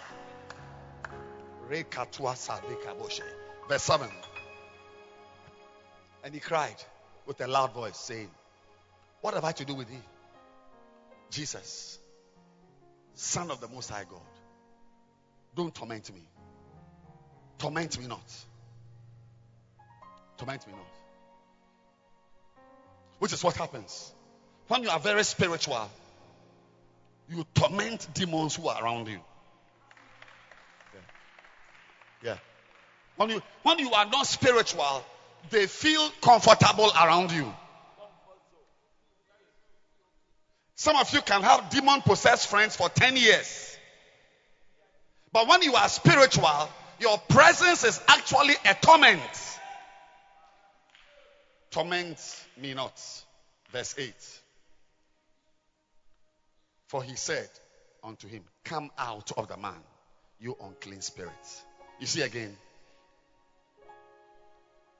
[3.70, 4.10] Verse 7.
[6.24, 6.76] And he cried
[7.26, 8.30] with a loud voice, saying,
[9.22, 10.04] What have I to do with thee?
[11.30, 11.98] Jesus,
[13.14, 14.20] Son of the Most High God,
[15.56, 16.22] don't torment me.
[17.58, 18.34] Torment me not.
[20.38, 20.86] Torment me not.
[23.20, 24.14] Which is what happens
[24.72, 25.92] when you are very spiritual,
[27.28, 29.20] you torment demons who are around you.
[30.94, 31.00] Yeah.
[32.24, 32.38] yeah.
[33.18, 35.04] When you when you are not spiritual,
[35.50, 37.54] they feel comfortable around you.
[40.76, 43.78] Some of you can have demon possessed friends for 10 years.
[45.34, 49.20] But when you are spiritual, your presence is actually a torment.
[51.72, 52.18] Torment
[52.56, 52.98] me not.
[53.74, 54.41] Verse 8.
[56.92, 57.48] For he said
[58.04, 59.82] unto him, Come out of the man,
[60.42, 61.64] you unclean spirits.
[62.02, 62.58] You see again,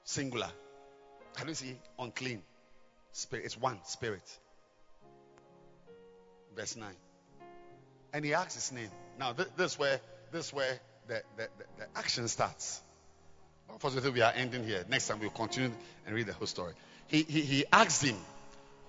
[0.06, 0.50] singular.
[1.36, 2.44] Can you see unclean
[3.12, 3.44] spirit?
[3.44, 4.24] It's one spirit.
[6.56, 6.88] Verse 9.
[8.14, 8.90] And he asks his name.
[9.20, 10.00] Now, this, this where
[10.32, 12.82] this where the, the, the, the action starts.
[13.70, 14.86] Unfortunately, we are ending here.
[14.88, 15.72] Next time we'll continue
[16.06, 16.72] and read the whole story.
[17.08, 18.16] He, he, he asked him,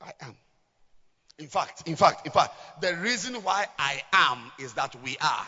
[0.00, 0.34] I am.
[1.40, 5.46] In fact, in fact, in fact, the reason why I am is that we are.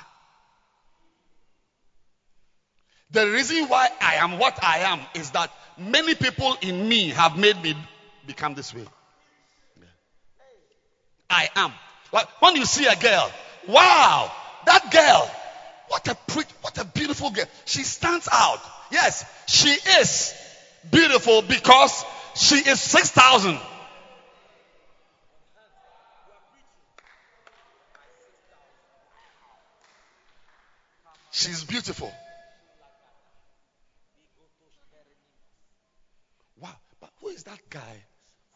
[3.12, 7.39] The reason why I am what I am is that many people in me have
[7.39, 7.75] made me
[8.27, 8.85] become this way.
[11.31, 11.73] I am.
[12.12, 13.31] Like when you see a girl,
[13.69, 14.33] wow,
[14.66, 15.31] that girl,
[15.89, 17.47] what a pretty, what a beautiful girl.
[17.66, 18.61] She stands out.
[18.91, 19.69] Yes, she
[20.01, 20.35] is
[20.91, 23.59] beautiful because she is 6,000.
[31.31, 32.13] She's beautiful.
[36.61, 38.05] Wow, but who is that guy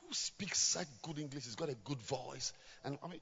[0.00, 1.44] who speaks such good English?
[1.44, 2.52] He's got a good voice.
[2.84, 3.20] And I mean,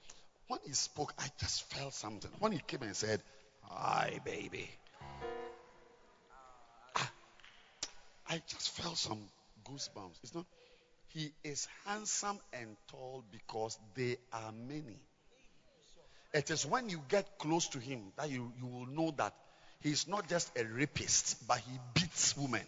[0.49, 2.31] when he spoke, I just felt something.
[2.39, 3.21] When he came and said,
[3.63, 4.71] Hi, baby.
[8.31, 9.21] I just felt some
[9.65, 10.15] goosebumps.
[10.23, 10.47] It's not.
[11.09, 15.01] He is handsome and tall because they are many.
[16.33, 19.35] It is when you get close to him that you, you will know that
[19.81, 22.63] he's not just a rapist, but he beats women.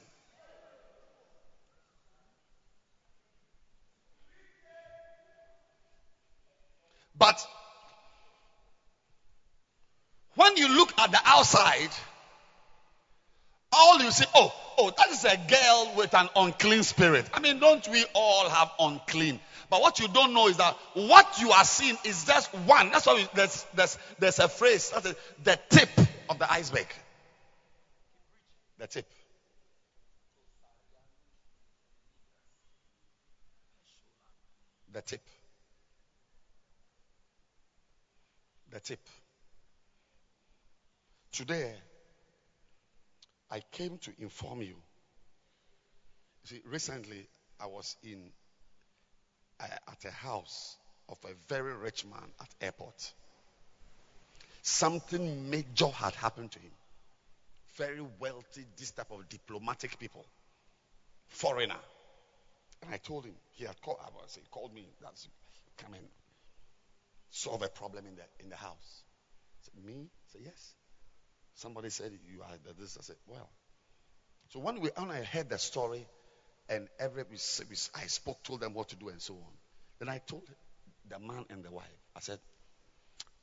[7.17, 7.41] But
[10.35, 11.91] when you look at the outside,
[13.71, 17.29] all you see, oh, oh, that is a girl with an unclean spirit.
[17.33, 19.41] I mean, don't we all have unclean?
[19.71, 22.91] But what you don't know is that what you are seeing is just one.
[22.91, 25.89] That's why we, there's, there's, there's a phrase, that's a, the tip
[26.29, 26.87] of the iceberg.
[28.79, 29.07] The tip.
[34.93, 35.21] The tip.
[38.71, 39.01] The tip.
[41.33, 41.73] Today,
[43.53, 44.75] I came to inform you.
[46.45, 47.29] See, recently
[47.61, 48.31] I was in
[49.61, 50.79] uh, at a house
[51.11, 53.13] of a very rich man at airport.
[54.63, 56.71] Something major had happened to him.
[57.77, 60.25] Very wealthy, this type of diplomatic people,
[61.29, 61.81] foreigner.
[62.83, 63.99] And I told him he had called.
[64.03, 64.87] I was, he called me.
[65.03, 65.29] That's
[65.77, 66.07] come and
[67.31, 69.03] solve a problem in the in the house.
[69.61, 70.09] Said, me?
[70.11, 70.75] I said, yes.
[71.55, 72.97] Somebody said you are this.
[72.99, 73.49] I said, well.
[74.49, 76.07] So when we when I heard the story,
[76.69, 77.25] and every
[77.95, 79.53] I spoke, told them what to do, and so on.
[79.99, 80.43] Then I told
[81.09, 81.85] the man and the wife.
[82.17, 82.39] I said,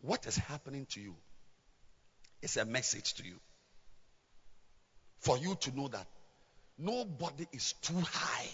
[0.01, 1.15] what is happening to you?
[2.41, 3.35] It's a message to you.
[5.19, 6.07] For you to know that
[6.77, 8.49] nobody is too high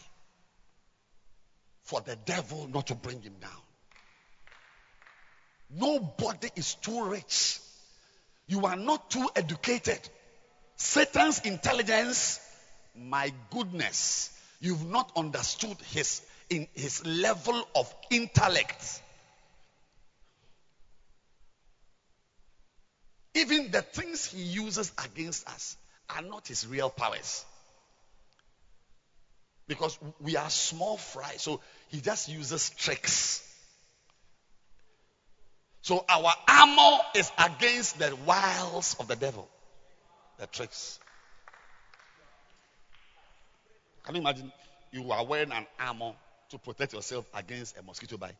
[1.83, 3.51] for the devil not to bring him down.
[5.69, 7.59] Nobody is too rich
[8.47, 9.99] you are not too educated.
[10.75, 12.39] Satan's intelligence,
[12.95, 19.01] my goodness, you've not understood his in his level of intellect.
[23.33, 25.75] Even the things he uses against us
[26.09, 27.43] are not his real powers.
[29.67, 31.59] Because we are small fry, so
[31.89, 33.41] he just uses tricks.
[35.85, 39.47] So our armor is against the wiles of the devil,
[40.39, 40.99] the tricks.
[44.03, 44.51] Can you imagine
[44.91, 46.13] you are wearing an armor
[46.49, 48.33] to protect yourself against a mosquito bite?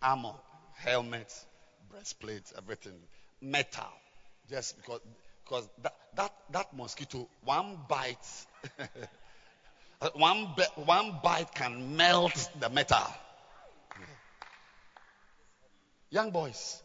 [0.00, 0.32] Armor,
[0.76, 1.30] helmet,
[1.90, 2.98] breastplate, everything,
[3.42, 3.92] metal.
[4.48, 5.00] Just because
[5.44, 8.16] because that that, that mosquito, one bite,
[10.14, 10.46] one,
[10.86, 13.12] one bite can melt the metal.
[16.10, 16.82] Young boys,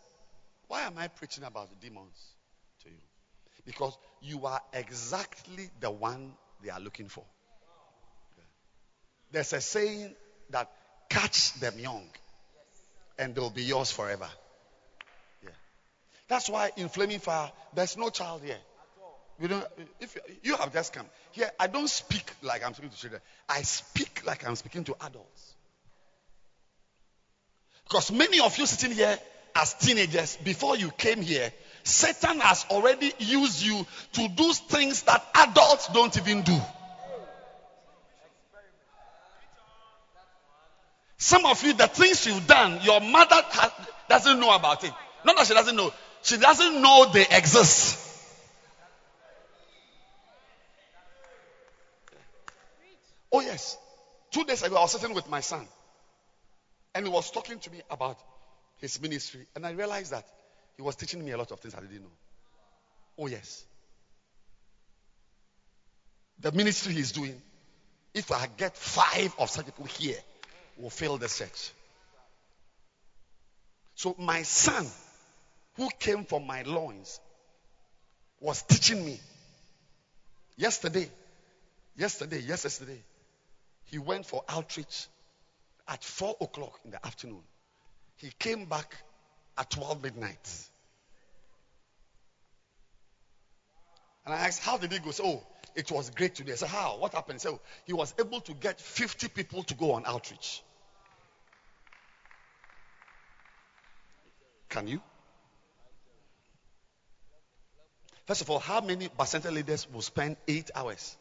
[0.67, 2.15] why am I preaching about demons
[2.83, 2.97] to you?
[3.65, 7.23] Because you are exactly the one they are looking for.
[9.31, 10.13] There's a saying
[10.51, 10.69] that
[11.09, 12.07] catch them young
[13.17, 14.27] and they'll be yours forever.
[15.43, 15.49] Yeah.
[16.27, 18.59] That's why in Flaming Fire, there's no child here.
[19.39, 19.65] We don't,
[19.99, 23.21] if you have just come here, I don't speak like I'm speaking to children.
[23.49, 25.55] I speak like I'm speaking to adults.
[27.93, 29.19] Because many of you sitting here
[29.55, 31.53] as teenagers, before you came here,
[31.83, 36.59] Satan has already used you to do things that adults don't even do.
[41.19, 43.39] Some of you, the things you've done, your mother
[44.09, 44.91] doesn't know about it.
[45.23, 45.93] Not that she doesn't know,
[46.23, 47.99] she doesn't know they exist.
[53.31, 53.77] Oh, yes.
[54.31, 55.67] Two days ago, I was sitting with my son.
[56.95, 58.17] And he was talking to me about
[58.77, 59.45] his ministry.
[59.55, 60.25] And I realized that
[60.75, 62.11] he was teaching me a lot of things I didn't know.
[63.17, 63.63] Oh, yes.
[66.39, 67.41] The ministry he's doing,
[68.13, 70.17] if I get five of such people here,
[70.77, 71.71] will fill the church.
[73.95, 74.85] So my son,
[75.75, 77.19] who came from my loins,
[78.39, 79.19] was teaching me.
[80.57, 81.09] Yesterday,
[81.95, 83.01] yesterday, yes, yesterday,
[83.85, 85.07] he went for outreach
[85.87, 87.43] at 4 o'clock in the afternoon.
[88.17, 88.95] He came back
[89.57, 90.69] at 12 midnight.
[94.25, 95.11] And I asked, How did he go?
[95.11, 95.43] So, oh,
[95.75, 96.53] it was great today.
[96.53, 96.97] I said, How?
[96.97, 97.41] What happened?
[97.41, 100.63] So, oh, he was able to get 50 people to go on outreach.
[104.69, 105.01] Can you?
[108.25, 111.17] First of all, how many Bacenta leaders will spend eight hours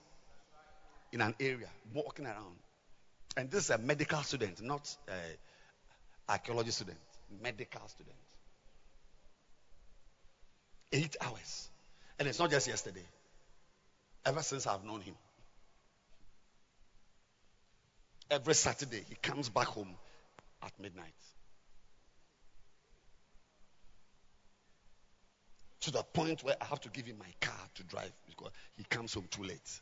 [1.11, 2.57] in an area walking around?
[3.37, 5.15] And this is a medical student, not an
[6.29, 6.99] archaeology student.
[7.43, 8.17] Medical student.
[10.93, 11.69] Eight hours.
[12.19, 13.05] And it's not just yesterday.
[14.27, 15.15] Ever since I've known him.
[18.31, 19.95] Every Saturday, he comes back home
[20.63, 21.13] at midnight.
[25.83, 28.85] To the point where I have to give him my car to drive because he
[28.85, 29.81] comes home too late.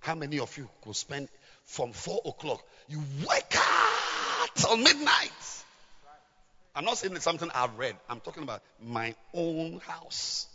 [0.00, 1.28] How many of you could spend
[1.68, 2.62] from four o'clock?
[2.88, 5.30] You wake up till midnight.
[6.74, 7.94] I'm not saying it's something I've read.
[8.08, 10.46] I'm talking about my own house.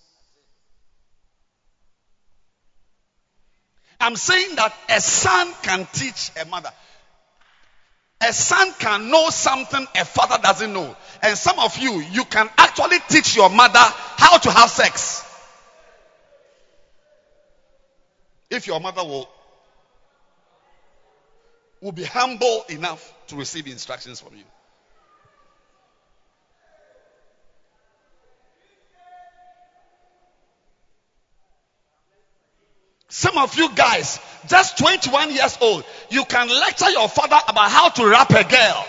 [3.99, 6.71] I'm saying that a son can teach a mother.
[8.21, 10.95] A son can know something a father doesn't know.
[11.21, 15.23] And some of you, you can actually teach your mother how to have sex.
[18.49, 19.27] If your mother will,
[21.83, 24.43] will be humble enough to receive instructions from you.
[33.09, 37.89] Some of you guys, just 21 years old, you can lecture your father about how
[37.89, 38.87] to rap a girl.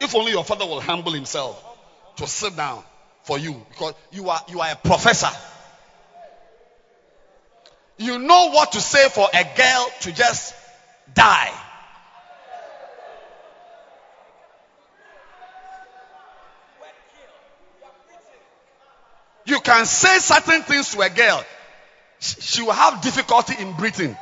[0.00, 1.62] If only your father will humble himself
[2.16, 2.84] to sit down
[3.24, 5.28] for you because you are you are a professor.
[7.98, 10.54] You know what to say for a girl to just
[11.14, 11.52] die.
[19.46, 21.44] You can say certain things to a girl,
[22.18, 24.16] she will have difficulty in breathing.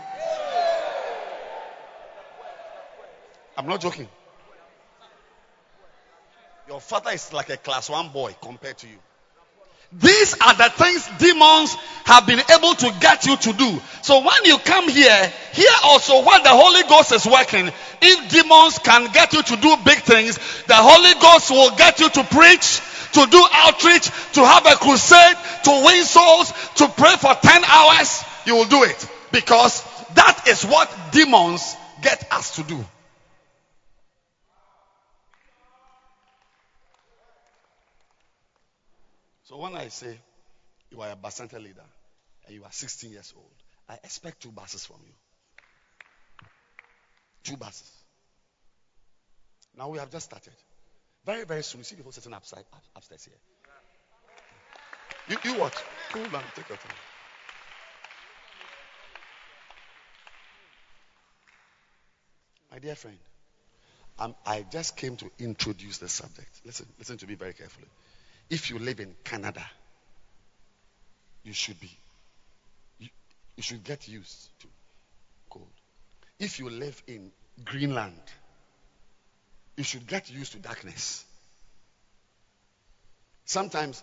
[3.56, 4.08] I'm not joking.
[6.68, 8.98] Your father is like a class one boy compared to you.
[10.00, 13.80] These are the things demons have been able to get you to do.
[14.02, 17.70] So when you come here, here also when the Holy Ghost is working,
[18.02, 22.10] if demons can get you to do big things, the Holy Ghost will get you
[22.10, 22.80] to preach,
[23.12, 28.24] to do outreach, to have a crusade, to win souls, to pray for 10 hours.
[28.46, 29.82] You will do it because
[30.14, 32.84] that is what demons get us to do.
[39.54, 40.18] So when I say
[40.90, 41.84] you are a Bacenta leader
[42.44, 43.54] and you are 16 years old,
[43.88, 45.12] I expect two buses from you.
[47.44, 47.88] Two buses.
[49.78, 50.54] Now we have just started.
[51.24, 53.36] Very, very soon, you see people sitting upside, up, upstairs here.
[55.28, 55.76] You, you watch.
[56.10, 56.42] Cool down.
[56.56, 56.96] Take your time.
[62.72, 63.18] My dear friend,
[64.18, 66.50] um, I just came to introduce the subject.
[66.64, 67.86] Listen, listen to me very carefully.
[68.50, 69.64] If you live in Canada,
[71.44, 71.90] you should be,
[72.98, 73.08] you,
[73.56, 74.66] you should get used to
[75.50, 75.68] cold.
[76.38, 77.30] If you live in
[77.64, 78.20] Greenland,
[79.76, 81.24] you should get used to darkness.
[83.44, 84.02] Sometimes,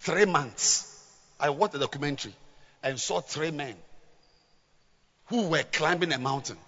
[0.00, 0.90] three months,
[1.38, 2.34] I watched a documentary
[2.82, 3.74] and saw three men
[5.26, 6.58] who were climbing a mountain.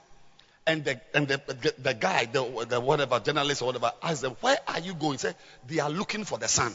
[0.66, 4.58] And the, and the, the, guy, the, the whatever, journalist or whatever, asked them, Where
[4.66, 5.12] are you going?
[5.12, 5.36] He said,
[5.68, 6.72] They are looking for the sun.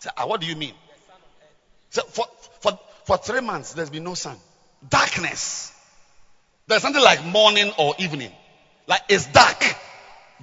[0.00, 0.74] Said, ah, What do you mean?
[1.90, 2.24] For,
[2.60, 4.36] for, for three months, there's been no sun.
[4.86, 5.72] Darkness.
[6.66, 8.32] There's something like morning or evening.
[8.86, 9.62] Like it's dark.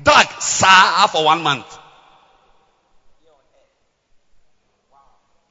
[0.02, 1.78] Dark, sir, for one month.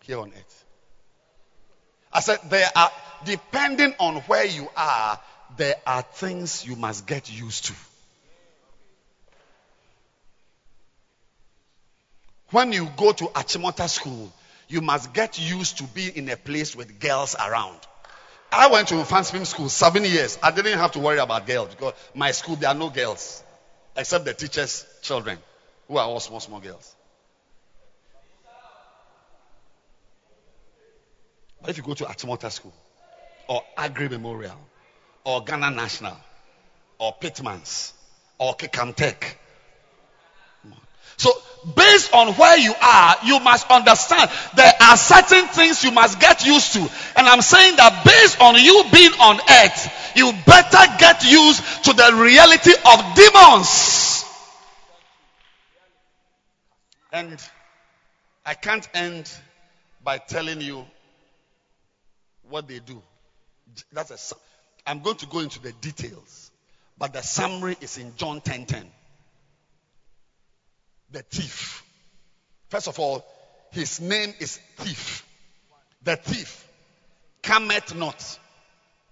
[0.04, 0.64] Here on earth.
[2.12, 2.90] I said, there are,
[3.24, 5.20] depending on where you are,
[5.56, 7.72] there are things you must get used to.
[12.50, 14.32] When you go to Achimota school,
[14.68, 17.78] you must get used to being in a place with girls around.
[18.50, 20.38] I went to Swim school seven years.
[20.42, 23.42] I didn't have to worry about girls because my school there are no girls
[23.96, 25.38] except the teachers' children
[25.86, 26.94] who are all small, small girls.
[31.60, 32.72] But if you go to Achimota school
[33.48, 34.58] or Aggrey Memorial
[35.28, 36.16] or Ghana National
[36.98, 37.92] or Pitmans
[38.38, 39.38] or Kikam Tech.
[41.18, 41.30] So,
[41.76, 46.46] based on where you are, you must understand there are certain things you must get
[46.46, 46.78] used to.
[47.16, 51.92] And I'm saying that based on you being on earth, you better get used to
[51.92, 54.24] the reality of demons.
[57.12, 57.38] And
[58.46, 59.30] I can't end
[60.02, 60.86] by telling you
[62.48, 63.02] what they do.
[63.92, 64.16] That's a
[64.88, 66.50] I'm going to go into the details,
[66.96, 68.42] but the summary is in John 10:10.
[68.42, 68.86] 10, 10.
[71.10, 71.84] The thief.
[72.70, 73.24] First of all,
[73.70, 75.26] his name is thief.
[76.02, 76.66] The thief
[77.42, 78.38] cometh not.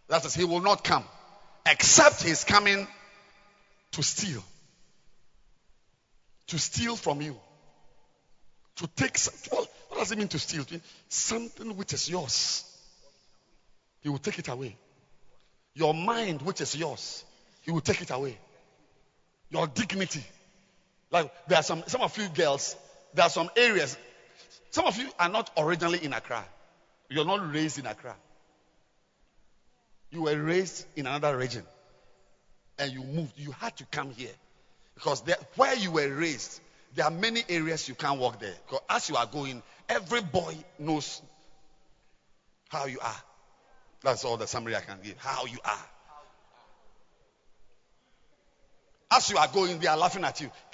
[0.09, 1.05] That is, he will not come,
[1.67, 2.89] except he is coming
[3.93, 4.43] to steal.
[6.49, 7.37] To steal from you.
[8.77, 9.19] To take.
[9.53, 10.65] Well, What does it mean to steal?
[11.11, 12.65] Something which is yours.
[14.01, 14.77] He will take it away.
[15.77, 17.23] Your mind, which is yours,
[17.61, 18.39] he will take it away.
[19.51, 20.25] Your dignity,
[21.11, 22.75] Like there are some some of you girls,
[23.15, 23.97] there are some areas.
[24.71, 26.45] Some of you are not originally in Accra.
[27.11, 28.17] You're not raised in Accra.
[30.11, 31.63] You were raised in another region.
[32.79, 33.33] And you moved.
[33.37, 34.35] You had to come here.
[34.95, 36.61] Because there, where you were raised,
[36.95, 38.55] there are many areas you can't walk there.
[38.67, 41.21] Because as you are going, every boy knows
[42.69, 43.23] how you are.
[44.03, 45.17] That's all the summary I can give.
[45.19, 45.87] How you are.
[49.13, 50.51] As you are going, they are laughing at you.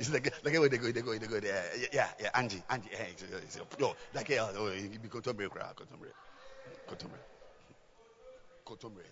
[0.00, 1.40] it's like, like where they go, they go, they go.
[1.42, 1.62] Yeah,
[1.92, 2.30] yeah, yeah.
[2.34, 5.70] Angie, Angie, hey, it's, it's, yo, like, oh, oh, you to break, go
[8.74, 9.06] to break.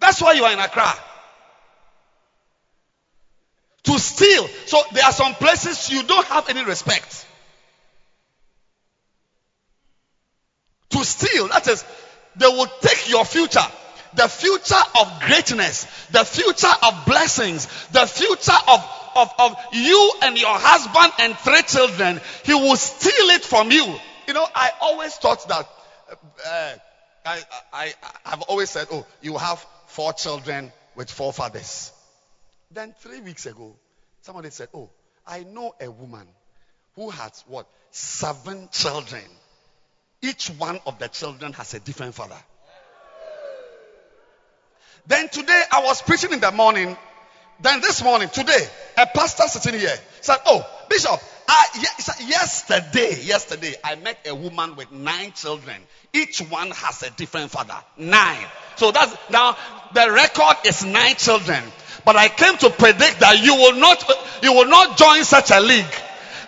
[0.00, 0.92] That's why you are in Accra.
[3.84, 4.46] To steal.
[4.66, 7.26] So there are some places you don't have any respect.
[11.12, 11.48] Steal.
[11.48, 11.84] That is,
[12.36, 13.66] they will take your future
[14.14, 18.84] the future of greatness, the future of blessings, the future of,
[19.16, 23.94] of, of you and your husband and three children, he will steal it from you.
[24.26, 25.68] You know, I always thought that,
[26.46, 26.74] uh,
[27.24, 27.94] I, I,
[28.26, 31.92] I've always said, oh, you have four children with four fathers.
[32.70, 33.76] Then three weeks ago,
[34.22, 34.90] somebody said, oh,
[35.26, 36.26] I know a woman
[36.96, 37.66] who has what?
[37.90, 39.24] Seven children.
[40.22, 42.38] Each one of the children has a different father.
[45.06, 46.96] Then today I was preaching in the morning.
[47.60, 48.66] Then this morning, today,
[48.96, 51.66] a pastor sitting here said, Oh, Bishop, I,
[52.26, 55.76] yesterday, yesterday, I met a woman with nine children.
[56.12, 57.76] Each one has a different father.
[57.96, 58.46] Nine.
[58.76, 59.56] So that's now
[59.92, 61.62] the record is nine children.
[62.04, 64.10] But I came to predict that you will not,
[64.42, 65.94] you will not join such a league.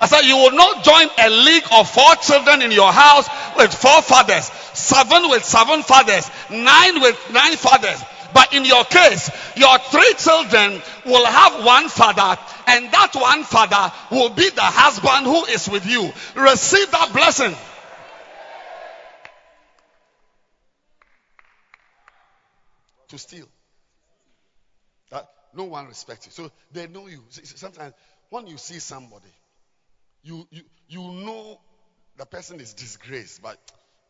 [0.05, 3.27] I said you will not join a league of four children in your house
[3.57, 4.45] with four fathers,
[4.75, 8.05] seven with seven fathers, nine with nine fathers.
[8.35, 13.95] But in your case, your three children will have one father, and that one father
[14.11, 16.13] will be the husband who is with you.
[16.37, 17.57] Receive that blessing.
[23.09, 23.49] To steal.
[25.09, 26.33] That no one respects you.
[26.33, 27.25] So they know you.
[27.31, 27.95] Sometimes
[28.29, 29.33] when you see somebody,
[30.25, 31.61] you you you know
[32.17, 33.59] the person is disgraced, but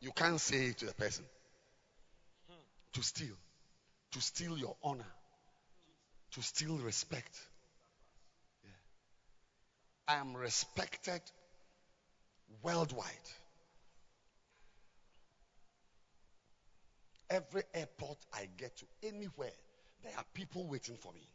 [0.01, 1.25] you can't say to the person.
[2.95, 3.35] To steal
[4.15, 5.13] to steal your honor,
[6.33, 7.37] to steal respect.
[8.63, 10.15] Yeah.
[10.15, 11.21] I am respected
[12.63, 13.29] worldwide.
[17.29, 19.51] Every airport I get to, anywhere,
[20.05, 21.27] there are people waiting for me.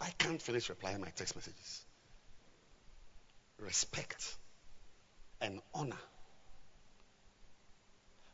[0.00, 1.84] I can't finish replying my text messages.
[3.58, 4.36] Respect
[5.40, 5.96] and honor.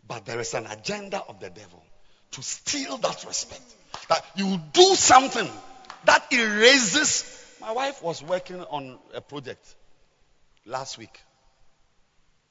[0.07, 1.83] But there is an agenda of the devil
[2.33, 3.63] to steal that respect.
[4.09, 5.49] That you do something
[6.05, 7.31] that erases.
[7.61, 9.65] My wife was working on a project
[10.67, 11.19] last week.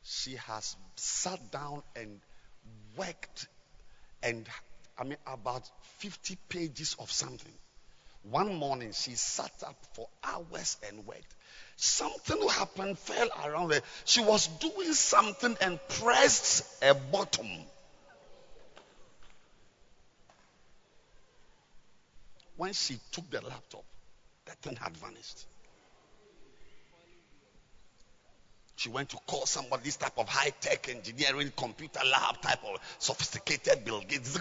[0.03, 2.19] She has sat down and
[2.97, 3.47] worked
[4.21, 4.47] and
[4.97, 5.69] I mean about
[5.99, 7.53] 50 pages of something.
[8.23, 11.35] One morning she sat up for hours and worked.
[11.75, 13.81] Something happened, fell around her.
[14.05, 17.65] She was doing something and pressed a button.
[22.55, 23.83] When she took the laptop,
[24.45, 25.45] that thing had vanished.
[28.75, 32.79] She went to call somebody this type of high tech engineering computer lab type of
[32.97, 34.35] sophisticated Bill Gates.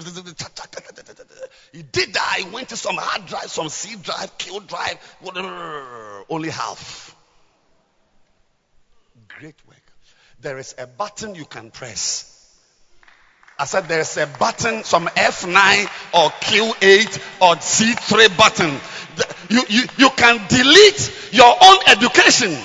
[1.73, 2.37] He did that.
[2.39, 6.25] He went to some hard drive, some C drive, Q drive, whatever.
[6.29, 7.15] Only half.
[9.29, 9.83] Great work.
[10.41, 12.29] There is a button you can press.
[13.59, 15.85] I said there's a button, some F9
[16.15, 18.81] or Q8 or C3 button.
[19.51, 22.57] You, you, you can delete your own education.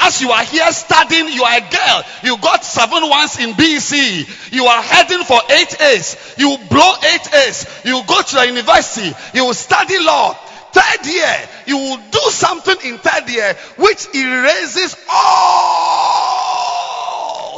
[0.00, 2.02] As you are here studying, you are a girl.
[2.22, 4.52] You got seven ones in BECE.
[4.52, 6.34] You are heading for eight A's.
[6.36, 7.66] You blow eight A's.
[7.84, 9.12] You go to the university.
[9.34, 10.36] You will study law.
[10.72, 16.34] Third year, you will do something in third year which erases all.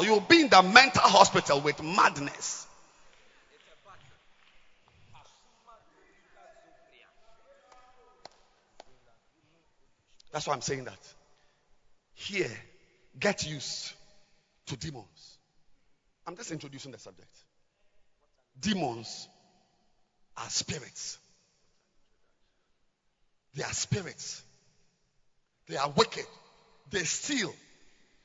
[0.05, 2.67] You'll be in the mental hospital with madness.
[10.33, 11.16] That's why I'm saying that.
[12.17, 12.51] Here,
[13.21, 13.93] get used
[14.67, 15.39] to demons.
[16.27, 17.29] I'm just introducing the subject.
[18.59, 19.29] Demons
[20.37, 21.19] are spirits.
[23.55, 24.43] They are spirits.
[25.69, 26.27] They are wicked.
[26.91, 27.55] They steal.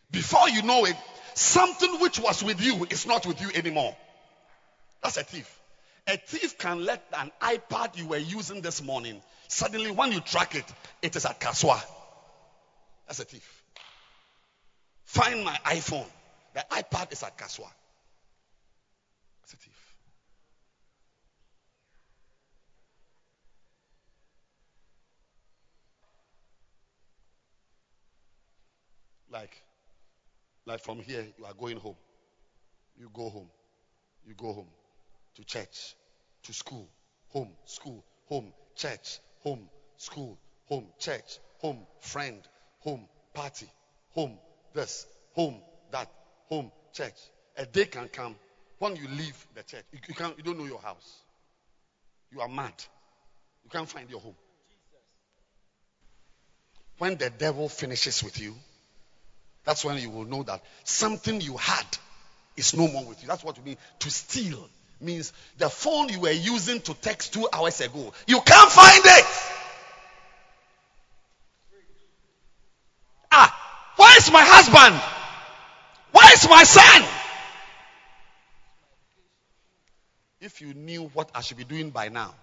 [0.10, 0.96] Before you know it,
[1.34, 3.96] something which was with you is not with you anymore.
[5.04, 5.60] That's a thief.
[6.08, 10.56] A thief can let an iPad you were using this morning, suddenly when you track
[10.56, 10.66] it,
[11.02, 11.82] it is at Kasoa.
[13.08, 13.61] That's a thief.
[15.12, 16.08] Find my iPhone.
[16.54, 17.70] The iPad is at Kasoa.
[19.42, 19.94] That's a thief.
[29.30, 29.62] Like,
[30.66, 31.98] like from here, you are going home.
[32.98, 33.50] You go home.
[34.26, 34.70] You go home
[35.36, 35.98] to church,
[36.44, 36.88] to school,
[37.28, 39.68] home, school, home, church, home,
[39.98, 40.40] school,
[40.70, 42.40] home, church, home, friend,
[42.80, 43.68] home, party,
[44.12, 44.38] home,
[44.74, 45.56] this, home,
[45.92, 46.10] that,
[46.50, 47.14] home, church.
[47.58, 48.36] A day can come
[48.80, 49.84] when you leave the church.
[49.92, 51.22] You, you, can't, you don't know your house.
[52.32, 52.74] You are mad.
[53.64, 54.36] You can't find your home.
[56.98, 58.56] When the devil finishes with you,
[59.64, 61.86] that's when you will know that something you had
[62.58, 63.28] is no more with you.
[63.28, 64.70] That's what we mean to steal.
[65.00, 69.26] Means the phone you were using to text two hours ago, you can't find it.
[73.32, 73.52] Ah,
[74.62, 75.02] husband?
[76.12, 77.04] Where's my son?
[80.40, 82.34] If you knew what I should be doing by now,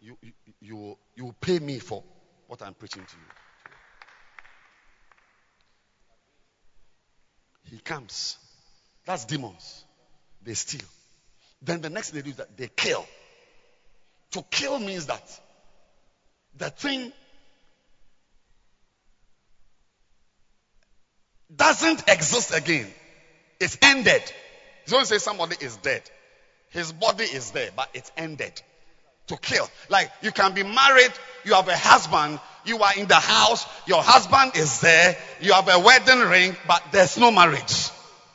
[0.00, 2.02] you, you, you, you will pay me for
[2.48, 3.22] what I'm preaching to you.
[7.70, 8.36] He comes.
[9.06, 9.84] That's demons.
[10.42, 10.86] They steal.
[11.62, 13.06] Then the next they do is that they kill.
[14.32, 15.40] To kill means that
[16.56, 17.12] the thing
[21.56, 22.86] doesn't exist again.
[23.60, 24.22] It's ended.
[24.86, 26.02] You don't say somebody is dead.
[26.70, 28.60] His body is there, but it's ended.
[29.28, 29.68] To kill.
[29.88, 31.12] Like you can be married,
[31.44, 35.68] you have a husband, you are in the house, your husband is there, you have
[35.68, 37.90] a wedding ring, but there's no marriage.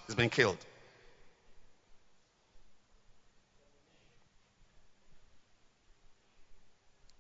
[0.08, 0.58] He's been killed.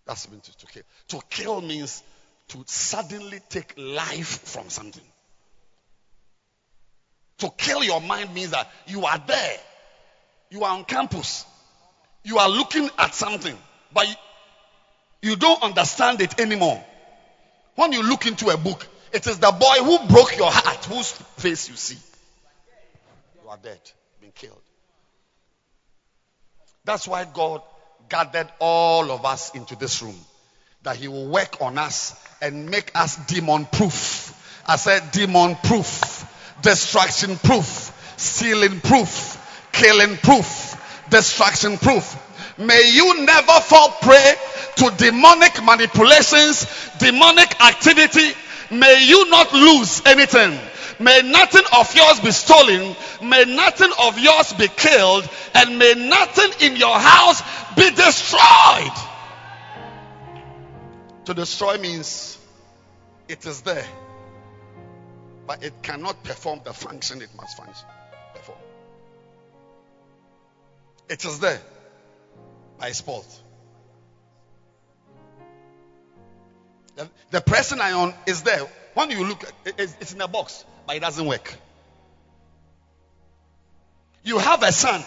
[0.07, 0.83] That's meant to, to kill.
[1.09, 2.01] To kill means
[2.47, 5.03] to suddenly take life from something.
[7.39, 9.57] To kill your mind means that you are there.
[10.49, 11.45] You are on campus.
[12.23, 13.57] You are looking at something,
[13.93, 14.07] but
[15.21, 16.83] you, don't understand it anymore.
[17.75, 21.11] When you look into a book, it is the boy who broke your heart whose
[21.11, 21.97] face you see.
[23.41, 23.79] You are dead,
[24.19, 24.61] been killed.
[26.83, 27.61] That's why God
[28.09, 30.19] gathered all of us into this room.
[30.83, 34.35] That He will work on us and make us demon proof.
[34.67, 36.25] I said demon proof,
[36.61, 39.37] destruction proof, stealing proof,
[39.71, 40.75] killing proof,
[41.09, 42.17] destruction proof.
[42.57, 44.35] May you never fall prey
[44.77, 46.67] to demonic manipulations,
[46.99, 48.37] demonic activity.
[48.71, 50.59] May you not lose anything.
[50.99, 52.95] May nothing of yours be stolen.
[53.23, 55.27] May nothing of yours be killed.
[55.55, 57.41] And may nothing in your house
[57.75, 58.91] be destroyed.
[61.25, 62.37] To destroy means
[63.29, 63.85] it is there,
[65.49, 67.87] but it cannot perform the function it must function
[68.35, 68.59] perform.
[71.09, 71.59] It is there
[72.77, 73.25] by sport.
[76.97, 78.59] The, the pressing iron is there.
[78.93, 81.51] When you look, it's, it's in a box, but it doesn't work.
[84.23, 85.03] You have a son,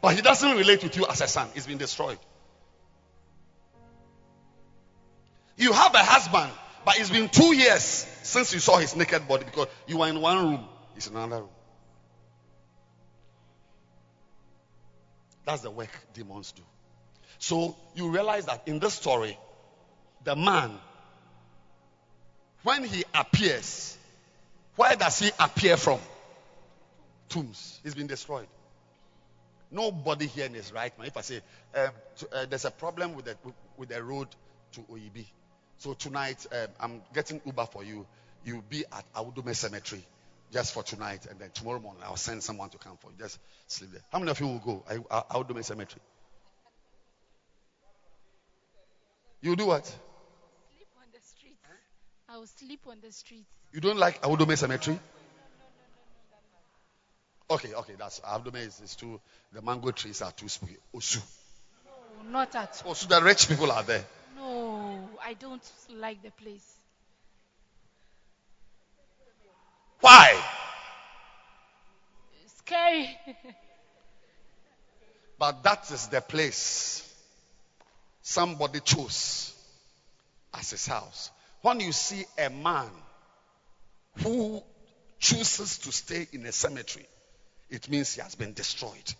[0.00, 1.48] but he doesn't relate with you as a son.
[1.54, 2.18] He's been destroyed.
[5.56, 6.52] You have a husband,
[6.86, 7.82] but it's been two years
[8.22, 11.42] since you saw his naked body because you were in one room, he's in another
[11.42, 11.50] room.
[15.44, 16.62] That's the work demons do.
[17.40, 19.36] So you realize that in this story,
[20.22, 20.78] the man,
[22.62, 23.98] when he appears,
[24.76, 25.98] where does he appear from?
[27.28, 27.80] Tombs.
[27.82, 28.46] He's been destroyed.
[29.72, 31.08] Nobody here in his right mind.
[31.08, 31.40] If I say
[31.74, 31.88] um,
[32.18, 33.36] to, uh, there's a problem with the
[33.76, 34.28] with the road
[34.72, 35.26] to OEB,
[35.78, 38.06] so tonight um, I'm getting Uber for you.
[38.44, 40.04] You'll be at Awudome Cemetery
[40.52, 43.16] just for tonight, and then tomorrow morning I'll send someone to come for you.
[43.18, 44.02] Just sleep there.
[44.12, 44.84] How many of you will go?
[44.88, 46.00] I Awudome Cemetery.
[49.40, 49.84] You do what?
[49.86, 51.60] Sleep on the streets.
[52.28, 53.48] I will sleep on the streets.
[53.72, 54.98] You don't like Awudome Cemetery?
[57.48, 59.20] Okay, okay, that's Awudome is, is too.
[59.52, 60.76] The mango trees are too spooky.
[60.94, 61.20] Osu.
[61.84, 62.94] No, not at all.
[62.94, 64.04] Osu, the rich people are there.
[65.26, 65.62] I don't
[65.96, 66.76] like the place.
[70.00, 70.40] Why?
[72.44, 73.10] It's scary.
[75.38, 77.02] But that is the place
[78.22, 79.52] somebody chose
[80.54, 81.30] as his house.
[81.60, 82.88] When you see a man
[84.22, 84.62] who
[85.18, 87.06] chooses to stay in a cemetery,
[87.68, 89.14] it means he has been destroyed.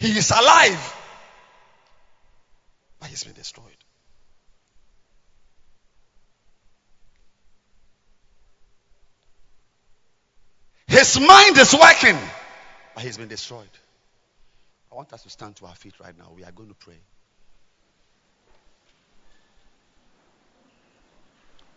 [0.00, 0.94] He is alive,
[3.00, 3.64] but he's been destroyed.
[10.86, 12.18] His mind is working,
[12.94, 13.68] but he's been destroyed.
[14.90, 16.32] I want us to stand to our feet right now.
[16.34, 16.98] We are going to pray.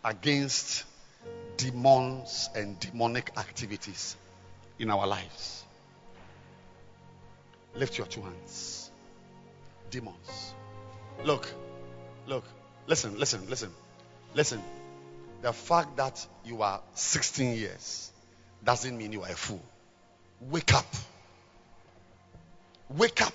[0.04, 0.84] Against
[1.56, 4.16] demons and demonic activities
[4.78, 5.62] in our lives.
[7.74, 8.90] Lift your two hands.
[9.90, 10.54] Demons.
[11.24, 11.48] Look,
[12.26, 12.44] look,
[12.86, 13.70] listen, listen, listen,
[14.34, 14.62] listen.
[15.42, 18.10] The fact that you are 16 years
[18.64, 19.62] doesn't mean you are a fool.
[20.40, 20.86] Wake up.
[22.88, 23.34] Wake up.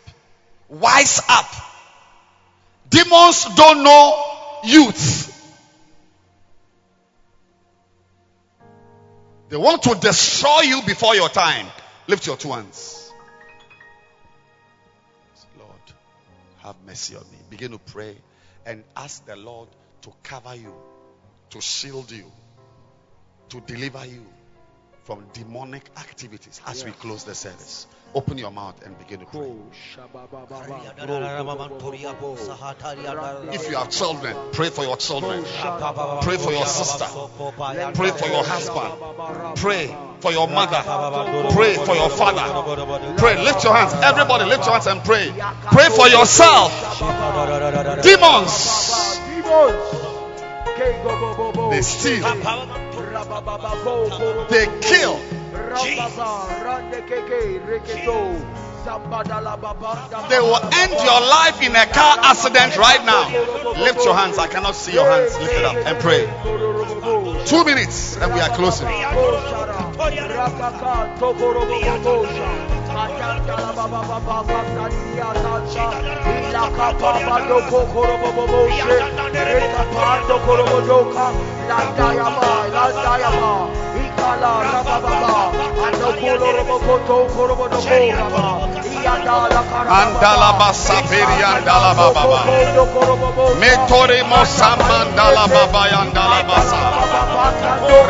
[0.70, 1.50] Wise up.
[2.90, 4.24] Demons don't know
[4.64, 5.34] youth.
[9.50, 11.68] They want to destroy you before your time.
[12.08, 13.07] Lift your two hands.
[16.68, 17.38] Have mercy on me.
[17.50, 18.16] Begin to pray
[18.66, 19.70] and ask the Lord
[20.02, 20.74] to cover you,
[21.52, 22.32] to shield you,
[23.50, 24.26] to deliver you
[25.04, 27.88] from demonic activities as we close the service.
[28.14, 29.52] Open your mouth and begin to pray.
[33.54, 35.44] If you have children, pray for your children.
[36.22, 37.06] Pray for your sister.
[37.94, 39.58] Pray for your husband.
[39.58, 40.82] Pray for your mother.
[41.54, 43.16] Pray for your father.
[43.18, 43.44] Pray.
[43.44, 43.94] Lift your hands.
[43.94, 45.32] Everybody, lift your hands and pray.
[45.72, 46.72] Pray for yourself.
[48.04, 49.20] Demons.
[51.72, 52.24] They steal.
[54.50, 55.37] They kill.
[60.30, 63.28] They will end your life in a car accident right now.
[63.84, 64.38] Lift your hands.
[64.38, 65.38] I cannot see your hands.
[65.38, 66.26] Lift it up and pray.
[67.46, 68.88] Two minutes and we are closing.
[90.00, 92.42] Andala basapiri andala baba.
[93.60, 96.80] Metori mosamandala baba andala basa.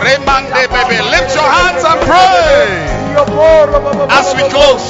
[0.04, 2.98] Remande baby, lift your hands and pray.
[4.10, 4.88] As we close,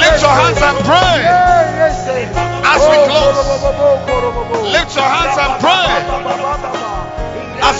[0.00, 1.20] lift your hands and pray.
[2.72, 3.38] As we close,
[4.72, 6.89] lift your hands and pray.
[7.70, 7.76] We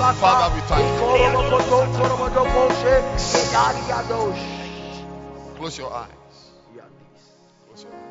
[0.00, 1.04] close, Father, we thank you.
[5.56, 6.10] Close your eyes.
[7.66, 8.04] Close your eyes.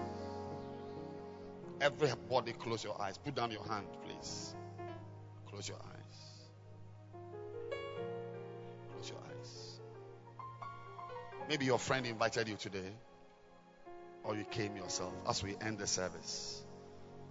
[1.79, 3.17] Everybody, close your eyes.
[3.19, 4.55] Put down your hand, please.
[5.49, 6.49] Close your eyes.
[8.93, 9.79] Close your eyes.
[11.47, 12.93] Maybe your friend invited you today,
[14.23, 15.13] or you came yourself.
[15.27, 16.61] As we end the service,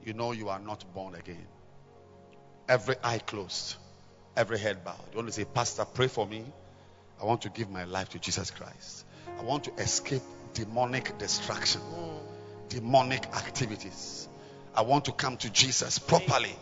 [0.05, 1.47] you know you are not born again.
[2.69, 3.77] Every eye closed,
[4.36, 5.01] every head bowed.
[5.10, 6.44] You want to say, Pastor, pray for me.
[7.20, 9.05] I want to give my life to Jesus Christ.
[9.39, 10.23] I want to escape
[10.55, 11.81] demonic distraction,
[12.69, 14.28] demonic activities.
[14.74, 16.55] I want to come to Jesus properly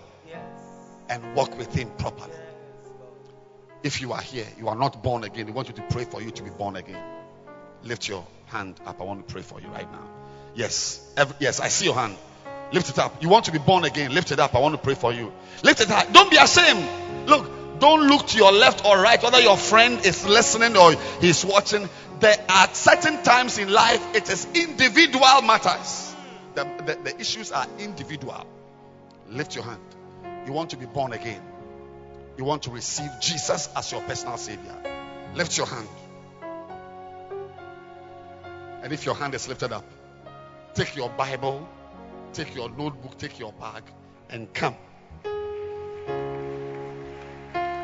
[1.09, 2.37] and walk with Him properly.
[3.83, 6.21] If you are here, you are not born again, we want you to pray for
[6.21, 7.03] you to be born again.
[7.83, 9.01] Lift your hand up.
[9.01, 10.20] I want to pray for you right now.
[10.55, 12.17] Yes, Every, yes, I see your hand.
[12.73, 13.23] Lift it up.
[13.23, 14.15] You want to be born again?
[14.15, 14.55] Lift it up.
[14.55, 15.33] I want to pray for you.
[15.63, 16.13] Lift it up.
[16.13, 17.29] Don't be ashamed.
[17.29, 21.45] Look, don't look to your left or right, whether your friend is listening or he's
[21.45, 21.89] watching.
[22.21, 26.15] There are certain times in life it is individual matters.
[26.55, 28.47] The, the, the issues are individual.
[29.29, 29.81] Lift your hand.
[30.47, 31.43] You want to be born again.
[32.37, 34.77] You want to receive Jesus as your personal Savior.
[35.35, 35.89] Lift your hand.
[38.83, 39.85] And if your hand is lifted up,
[40.75, 41.67] take your Bible,
[42.33, 43.83] take your notebook, take your bag,
[44.29, 44.77] and come.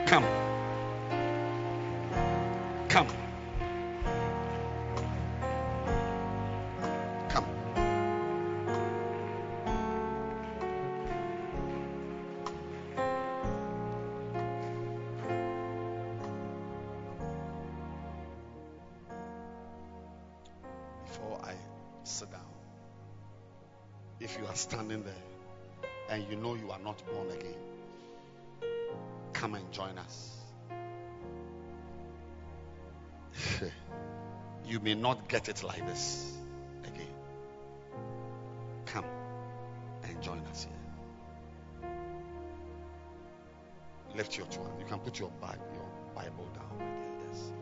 [0.06, 0.24] Come.
[2.88, 3.25] Come.
[26.66, 27.54] You are not born again,
[29.32, 30.36] come and join us.
[34.66, 36.36] you may not get it like this
[36.84, 37.06] again.
[38.86, 39.04] Come
[40.02, 41.90] and join us here.
[44.16, 44.80] Lift your two hands.
[44.80, 46.80] You can put your Bible, your Bible down.
[47.28, 47.52] Yes.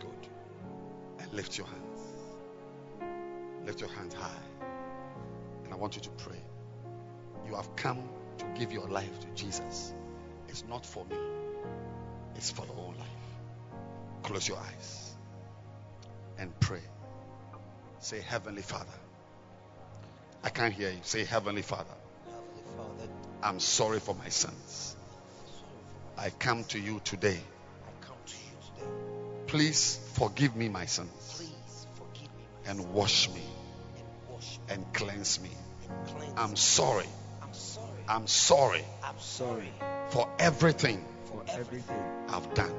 [0.00, 0.28] Good.
[1.20, 2.00] And lift your hands.
[3.64, 4.30] Lift your hands high.
[5.64, 6.42] And I want you to pray.
[7.46, 8.08] You have come
[8.38, 9.92] to give your life to Jesus.
[10.48, 11.16] It's not for me,
[12.36, 13.08] it's for your own life.
[14.22, 15.14] Close your eyes
[16.38, 16.80] and pray.
[18.00, 18.98] Say, Heavenly Father.
[20.42, 20.98] I can't hear you.
[21.02, 21.94] Say, Heavenly Father.
[22.26, 23.08] Heavenly Father,
[23.42, 24.96] I'm sorry for my sins.
[26.16, 27.38] I come to you today.
[27.38, 28.90] I come to you today.
[29.46, 33.42] Please forgive me my sins Please forgive me and wash me
[33.96, 35.50] and wash me and cleanse me.
[35.88, 37.06] and cleanse I'm sorry.
[38.08, 38.84] I'm sorry.
[39.02, 39.72] I'm sorry
[40.10, 41.96] for everything for everything
[42.28, 42.72] I've done.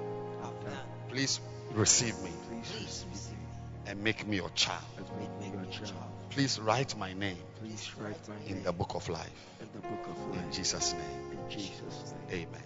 [0.43, 0.77] I've done.
[1.10, 1.39] Please
[1.73, 2.30] receive me
[2.64, 3.45] Please receive me
[3.88, 4.84] and make me your child.
[4.97, 5.91] and make me your child.
[6.30, 9.30] Please write my name Please write my in name the book of life.
[9.61, 10.52] in the book of In.
[10.52, 11.31] Jesus' name.
[11.31, 12.47] In Jesus' name.
[12.47, 12.61] Amen.